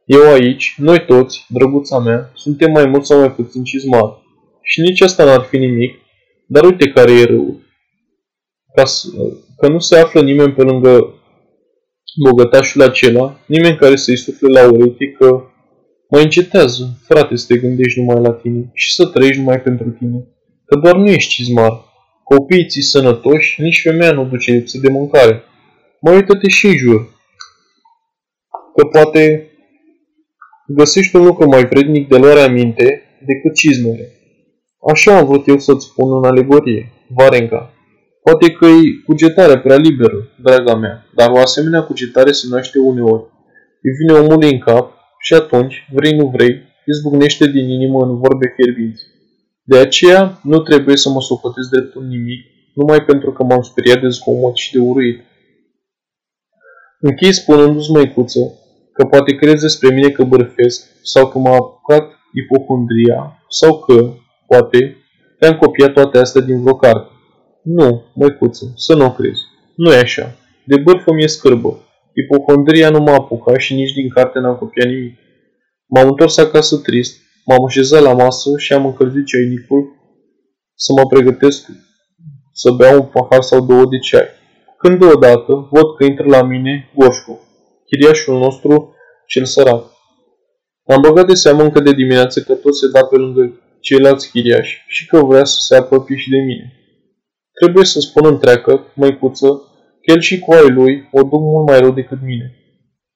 [0.04, 4.22] eu aici, noi toți, drăguța mea, suntem mai mult sau mai puțin cizmari.
[4.62, 5.94] Și nici asta n-ar fi nimic,
[6.46, 7.60] dar uite care e rău.
[8.74, 9.08] Ca să,
[9.56, 11.14] că nu se află nimeni pe lângă
[12.22, 15.42] bogătașul acela, nimeni care să-i sufle la ureche că
[16.10, 20.28] mă încetează, frate, să te gândești numai la tine și să trăiești numai pentru tine,
[20.64, 21.84] că doar nu ești cizmar.
[22.24, 25.42] Copiii ți sănătoși, nici femeia nu duce lipsă de mâncare.
[26.00, 27.14] Mă uită-te și în jur,
[28.76, 29.48] că poate
[30.66, 34.08] găsești un lucru mai vrednic de luare aminte decât cizmele.
[34.92, 37.73] Așa am vrut eu să-ți spun în alegorie, Varenca,
[38.26, 43.24] Poate că e cugetarea prea liberă, draga mea, dar o asemenea cugetare se naște uneori.
[43.82, 48.52] Îi vine omul în cap și atunci, vrei nu vrei, izbucnește din inimă în vorbe
[48.56, 49.02] fierbinți.
[49.62, 52.40] De aceea, nu trebuie să mă socotesc drept un nimic,
[52.74, 55.20] numai pentru că m-am speriat de zgomot și de uruit.
[57.00, 58.40] Închei spunându-ți, măicuță,
[58.92, 64.12] că poate crezi despre mine că bărfesc sau că m-a apucat ipocondria sau că,
[64.46, 64.96] poate,
[65.38, 67.12] te-am copiat toate astea din vreo carte.
[67.64, 69.40] Nu, măicuță, să nu o crezi.
[69.76, 70.36] Nu e așa.
[70.64, 71.78] De bârfă mi-e scârbă.
[72.14, 75.18] Ipocondria nu m-a apucat și nici din carte n-am copiat nimic.
[75.86, 79.82] M-am întors acasă trist, m-am așezat la masă și am încălzit ceainicul
[80.74, 81.66] să mă pregătesc
[82.52, 84.28] să beau un pahar sau două de ceai.
[84.78, 87.40] Când deodată văd că intră la mine Goșcu,
[87.86, 88.94] chiriașul nostru
[89.26, 89.84] cel sărac.
[90.86, 94.84] Am băgat de seamă încă de dimineață că tot se da pe lângă ceilalți chiriași
[94.88, 96.72] și că vrea să se apropie și de mine.
[97.60, 99.46] Trebuie să spun întreagă, măicuță,
[100.02, 102.54] că el și cu ai lui o duc mult mai rău decât mine.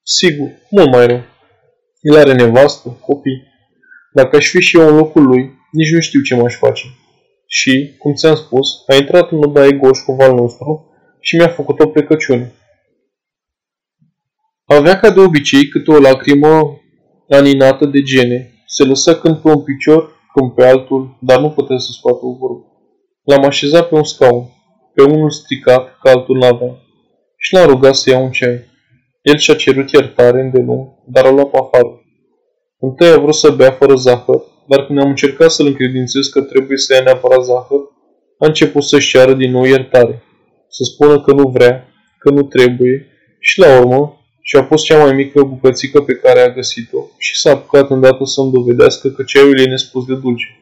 [0.02, 1.22] Sigur, mult mai rău.
[2.00, 3.42] El are nevastă, copii.
[4.12, 6.86] Dacă aș fi și eu în locul lui, nici nu știu ce m-aș face.
[7.46, 11.88] Și, cum ți-am spus, a intrat în odaie Goșcov al nostru și mi-a făcut o
[11.88, 12.52] plecăciune.
[14.64, 16.80] Avea ca de obicei câte o lacrimă
[17.28, 18.52] aninată de gene.
[18.66, 22.32] Se lăsă când pe un picior, când pe altul, dar nu putea să scoată o
[22.32, 22.67] vorbă.
[23.30, 24.44] L-am așezat pe un scaun,
[24.94, 26.78] pe unul stricat, că altul n-avea,
[27.36, 28.64] și l-am rugat să ia un ceai.
[29.22, 32.02] El și-a cerut iertare îndelung, dar a luat afară.
[32.78, 36.78] Întâi a vrut să bea fără zahăr, dar când am încercat să-l încredințez că trebuie
[36.78, 37.80] să ia neapărat zahăr,
[38.38, 40.22] a început să-și ceară din nou iertare,
[40.68, 43.06] să spună că nu vrea, că nu trebuie
[43.40, 47.50] și la urmă și-a pus cea mai mică bucățică pe care a găsit-o și s-a
[47.50, 50.57] apucat îndată să-mi dovedească că ceaiul e nespus de dulce.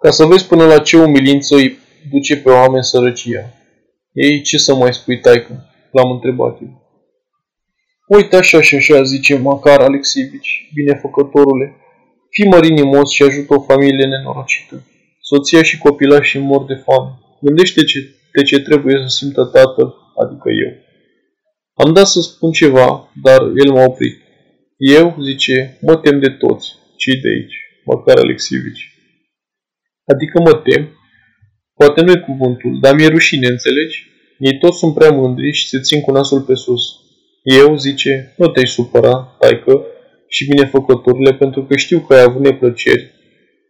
[0.00, 1.78] Ca să vezi până la ce umilință îi
[2.10, 3.54] duce pe oameni sărăcia.
[4.12, 5.64] Ei, ce să mai spui, taică?
[5.92, 6.82] L-am întrebat eu.
[8.08, 11.76] Uite așa și așa, zice Macar Alexievici, binefăcătorule.
[12.30, 14.86] Fii mărinimos și ajută o familie nenorocită.
[15.20, 17.10] Soția și copilașii mor de foame.
[17.40, 17.98] Gândește ce,
[18.32, 20.72] de ce trebuie să simtă tatăl, adică eu.
[21.74, 24.16] Am dat să spun ceva, dar el m-a oprit.
[24.76, 26.68] Eu, zice, mă tem de toți.
[26.96, 27.56] cei de aici?
[27.84, 28.97] Macar Alexievici.
[30.12, 30.88] Adică mă tem?
[31.74, 34.06] Poate nu e cuvântul, dar mi-e rușine, înțelegi?
[34.38, 36.82] Ei toți sunt prea mândri și se țin cu nasul pe sus.
[37.42, 39.84] Eu, zice, nu te-ai supăra, taică,
[40.28, 43.12] și binefăcătorile, pentru că știu că ai avut neplăceri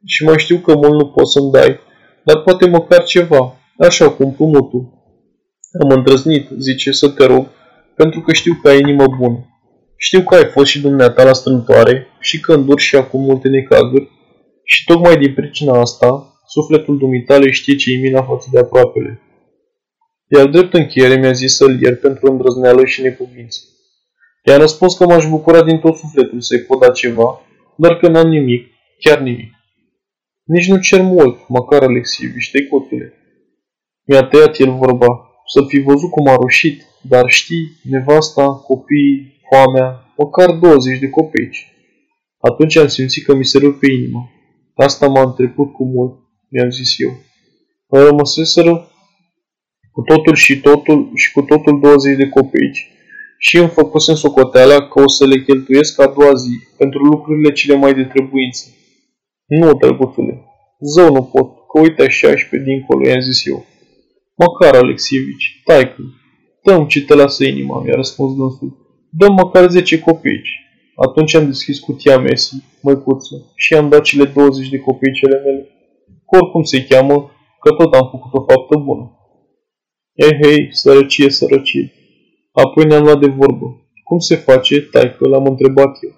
[0.05, 1.79] și mai știu că mult nu poți să-mi dai,
[2.25, 4.93] dar poate măcar ceva, așa cum împrumutul.
[5.83, 7.47] Am îndrăznit, zice, să te rog,
[7.97, 9.47] pentru că știu că ai inimă bună.
[9.97, 14.11] Știu că ai fost și dumneata la strântoare și că înduri și acum multe necazuri
[14.71, 19.21] și tocmai din pricina asta, sufletul dumitale știe ce e mina față de aproapele.
[20.37, 23.61] Iar drept încheiere mi-a zis să-l iert pentru îndrăzneală și necuvință.
[24.45, 27.41] I-a răspuns că m-aș bucura din tot sufletul să-i pot da ceva,
[27.77, 28.67] dar că n-am nimic,
[28.99, 29.53] chiar nimic.
[30.45, 33.13] Nici nu cer mult, măcar Alexievici, cotule.
[34.05, 35.07] Mi-a tăiat el vorba,
[35.47, 41.73] să fi văzut cum a rușit, dar știi, nevasta, copiii, foamea, măcar 20 de copeici.
[42.39, 44.31] Atunci am simțit că mi se rupe inima.
[44.87, 46.13] Asta m-a întrecut cu mult,
[46.49, 47.13] mi-am zis eu.
[47.87, 48.91] Îmi rămăseseră
[49.93, 52.91] cu totul și totul și cu totul 20 de copeici
[53.39, 57.77] și îmi făcusem socoteala că o să le cheltuiesc a doua zi pentru lucrurile cele
[57.77, 58.67] mai de trebuință.
[59.47, 60.45] Nu, drăguțule,
[60.95, 63.67] zău nu pot, că uite așa și pe dincolo, i-am zis eu.
[64.37, 66.03] Măcar, Alexievici, taică,
[66.63, 68.77] dăm ce te lasă inima, mi-a răspuns dânsul.
[69.11, 70.68] Dăm măcar 10 copeici.
[71.07, 75.69] Atunci am deschis cutia Messi, măicuță, și am dat cele 20 de copeicele mele.
[76.25, 77.31] Cu oricum se cheamă,
[77.61, 79.13] că tot am făcut o faptă bună.
[80.13, 81.93] Ei, hei, sărăcie, sărăcie.
[82.53, 83.67] Apoi ne-am luat de vorbă.
[84.05, 86.15] Cum se face, taică, l-am întrebat eu.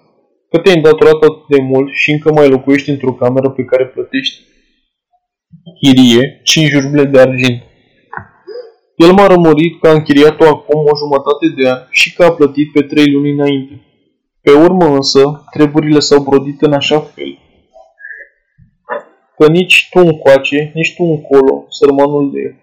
[0.49, 4.41] Că te-ai îndatorat atât de mult și încă mai locuiești într-o cameră pe care plătești
[5.79, 7.61] chirie 5 ruble de argint.
[8.95, 12.71] El m-a rămurit că a închiriat-o acum o jumătate de an și că a plătit
[12.71, 13.85] pe trei luni înainte.
[14.41, 17.37] Pe urmă însă, treburile s-au brodit în așa fel
[19.37, 22.55] că nici tu încoace, nici tu încolo, sărmanul de el.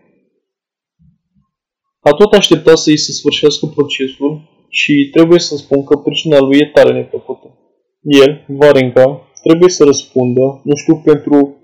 [2.01, 6.59] A tot aștepta să îi se sfârșească procesul și trebuie să spun că pricina lui
[6.59, 7.59] e tare neplăcută.
[8.01, 11.57] El, Varenca, trebuie să răspundă, nu știu pentru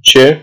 [0.00, 0.40] ce,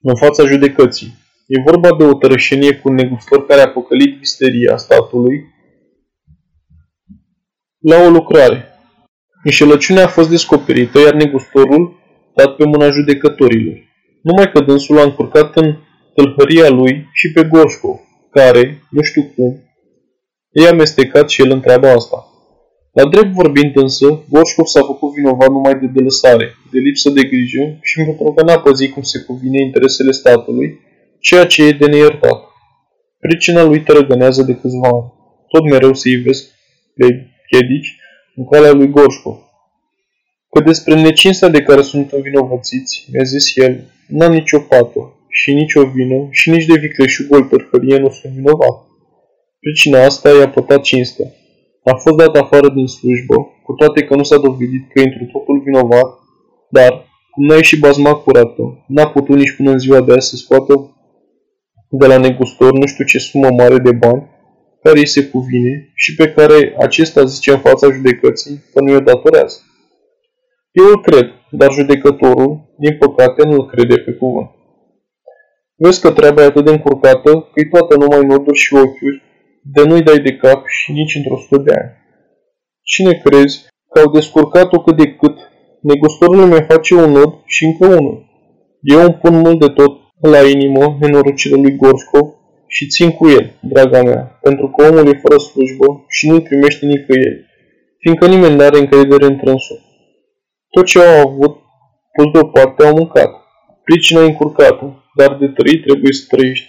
[0.00, 1.14] în fața judecății.
[1.46, 5.44] E vorba de o tărășenie cu un negustor care a păcălit misteria statului
[7.78, 8.64] la o lucrare.
[9.44, 11.96] Înșelăciunea a fost descoperită, iar negustorul
[12.34, 13.76] dat pe mâna judecătorilor.
[14.22, 15.76] Numai că dânsul a încurcat în
[16.14, 18.00] tâlhăria lui și pe Goșco,
[18.30, 19.62] care, nu știu cum,
[20.52, 22.28] i-a amestecat și el întreaba asta.
[22.92, 27.78] La drept vorbind însă, Gorșcov s-a făcut vinovat numai de delăsare, de lipsă de grijă
[27.82, 30.80] și pentru că n-a păzit cum se cuvine interesele statului,
[31.20, 32.42] ceea ce e de neiertat.
[33.18, 35.12] Pricina lui tărăgânează de câțiva ani.
[35.48, 36.48] Tot mereu se ivesc
[36.94, 37.96] pe piedici
[38.36, 39.38] în calea lui Gorșcov.
[40.50, 45.84] Că despre necinstea de care sunt învinovățiți, mi-a zis el, n-am nicio fată și nicio
[45.84, 48.76] vină și nici de vicleșug gol perhărie nu sunt vinovat.
[49.60, 51.26] Pricina asta i-a pătat cinstea.
[51.84, 55.62] A fost dat afară din slujbă, cu toate că nu s-a dovedit că intru totul
[55.64, 56.08] vinovat,
[56.70, 56.92] dar,
[57.30, 60.74] cum n-a ieșit bazma curată, n-a putut nici până în ziua de azi să scoată
[61.90, 64.22] de la negustor nu știu ce sumă mare de bani,
[64.82, 69.00] care îi se cuvine și pe care acesta zice în fața judecății că nu i-o
[69.00, 69.58] datorează.
[70.72, 74.50] Eu îl cred, dar judecătorul, din păcate, nu îl crede pe cuvânt.
[75.76, 79.22] Vezi că treaba e atât de încurcată că e toată numai noduri și ochiuri,
[79.62, 81.90] de nu-i dai de cap și nici într-o sută de ani.
[82.82, 85.36] Cine crezi că au descurcat-o cât de cât,
[85.80, 88.26] negustorul mi face un nod și încă unul.
[88.80, 92.37] Eu îmi pun mult de tot la inimă nenorocirea lui Gorskov
[92.68, 96.86] și țin cu el, draga mea, pentru că omul e fără slujbă și nu-i primește
[96.86, 97.44] nicăieri,
[97.98, 99.80] fiindcă nimeni nu are încredere în trânsul.
[100.70, 101.56] Tot ce au avut,
[102.12, 103.30] pus deoparte, au mâncat.
[103.84, 106.68] Pricina încurcată, dar de trăit trebuie să trăiești.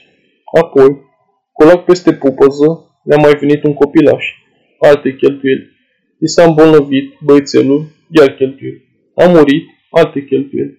[0.62, 0.90] Apoi,
[1.54, 2.68] colac peste pupăză,
[3.04, 4.26] le-a mai venit un copilaș,
[4.80, 5.70] alte cheltuieli.
[6.20, 8.84] I s-a îmbolnăvit băițelul, iar cheltuieli.
[9.16, 10.78] A murit, alte cheltuieli.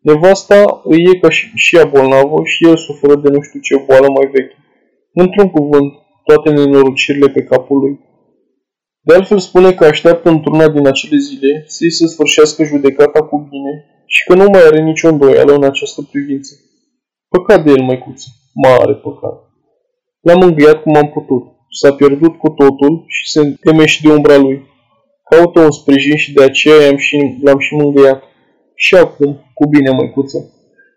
[0.00, 3.84] Nevasta îi e ca și, și ea bolnavă și el suferă de nu știu ce
[3.86, 4.56] boală mai veche.
[5.14, 5.92] Într-un cuvânt,
[6.24, 8.00] toate nenorocirile pe capul lui.
[9.00, 13.84] De altfel spune că așteaptă într-una din acele zile să-i se sfârșească judecata cu bine
[14.06, 16.54] și că nu mai are nicio îndoială în această privință.
[17.28, 19.50] Păcat de el, măicuță, mare păcat.
[20.20, 21.42] L-am înghiat cum am putut.
[21.80, 24.62] S-a pierdut cu totul și se teme și de umbra lui.
[25.30, 28.22] Caută un sprijin și de aceea l-am și, l-am și mângâiat.
[28.74, 30.38] Și acum, cu bine, măicuță.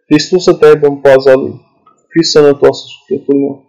[0.08, 1.62] Hristos să te aibă în paza lui.
[2.10, 3.65] Fii sănătoasă, sufletul meu.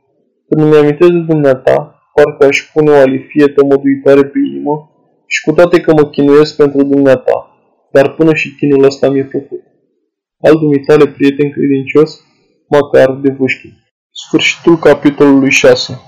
[0.48, 1.76] Când îmi amintesc de dumneata,
[2.14, 4.90] parcă aș pune o alifie tămăduitoare pe inimă
[5.26, 7.36] și cu toate că mă chinuiesc pentru dumneata,
[7.92, 9.62] dar până și chinul ăsta mi-e făcut.
[10.40, 12.20] Al dumitale prieten credincios,
[12.68, 13.72] măcar de vâșchi.
[14.10, 16.00] Sfârșitul capitolului 6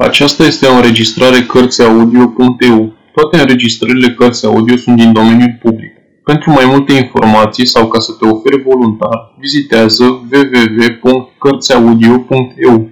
[0.00, 2.92] Aceasta este o înregistrare Cărțiaudio.eu.
[3.12, 5.92] Toate înregistrările Cărțiaudio sunt din domeniul public.
[6.24, 12.88] Pentru mai multe informații sau ca să te oferi voluntar, vizitează www.cărțiaudio.eu.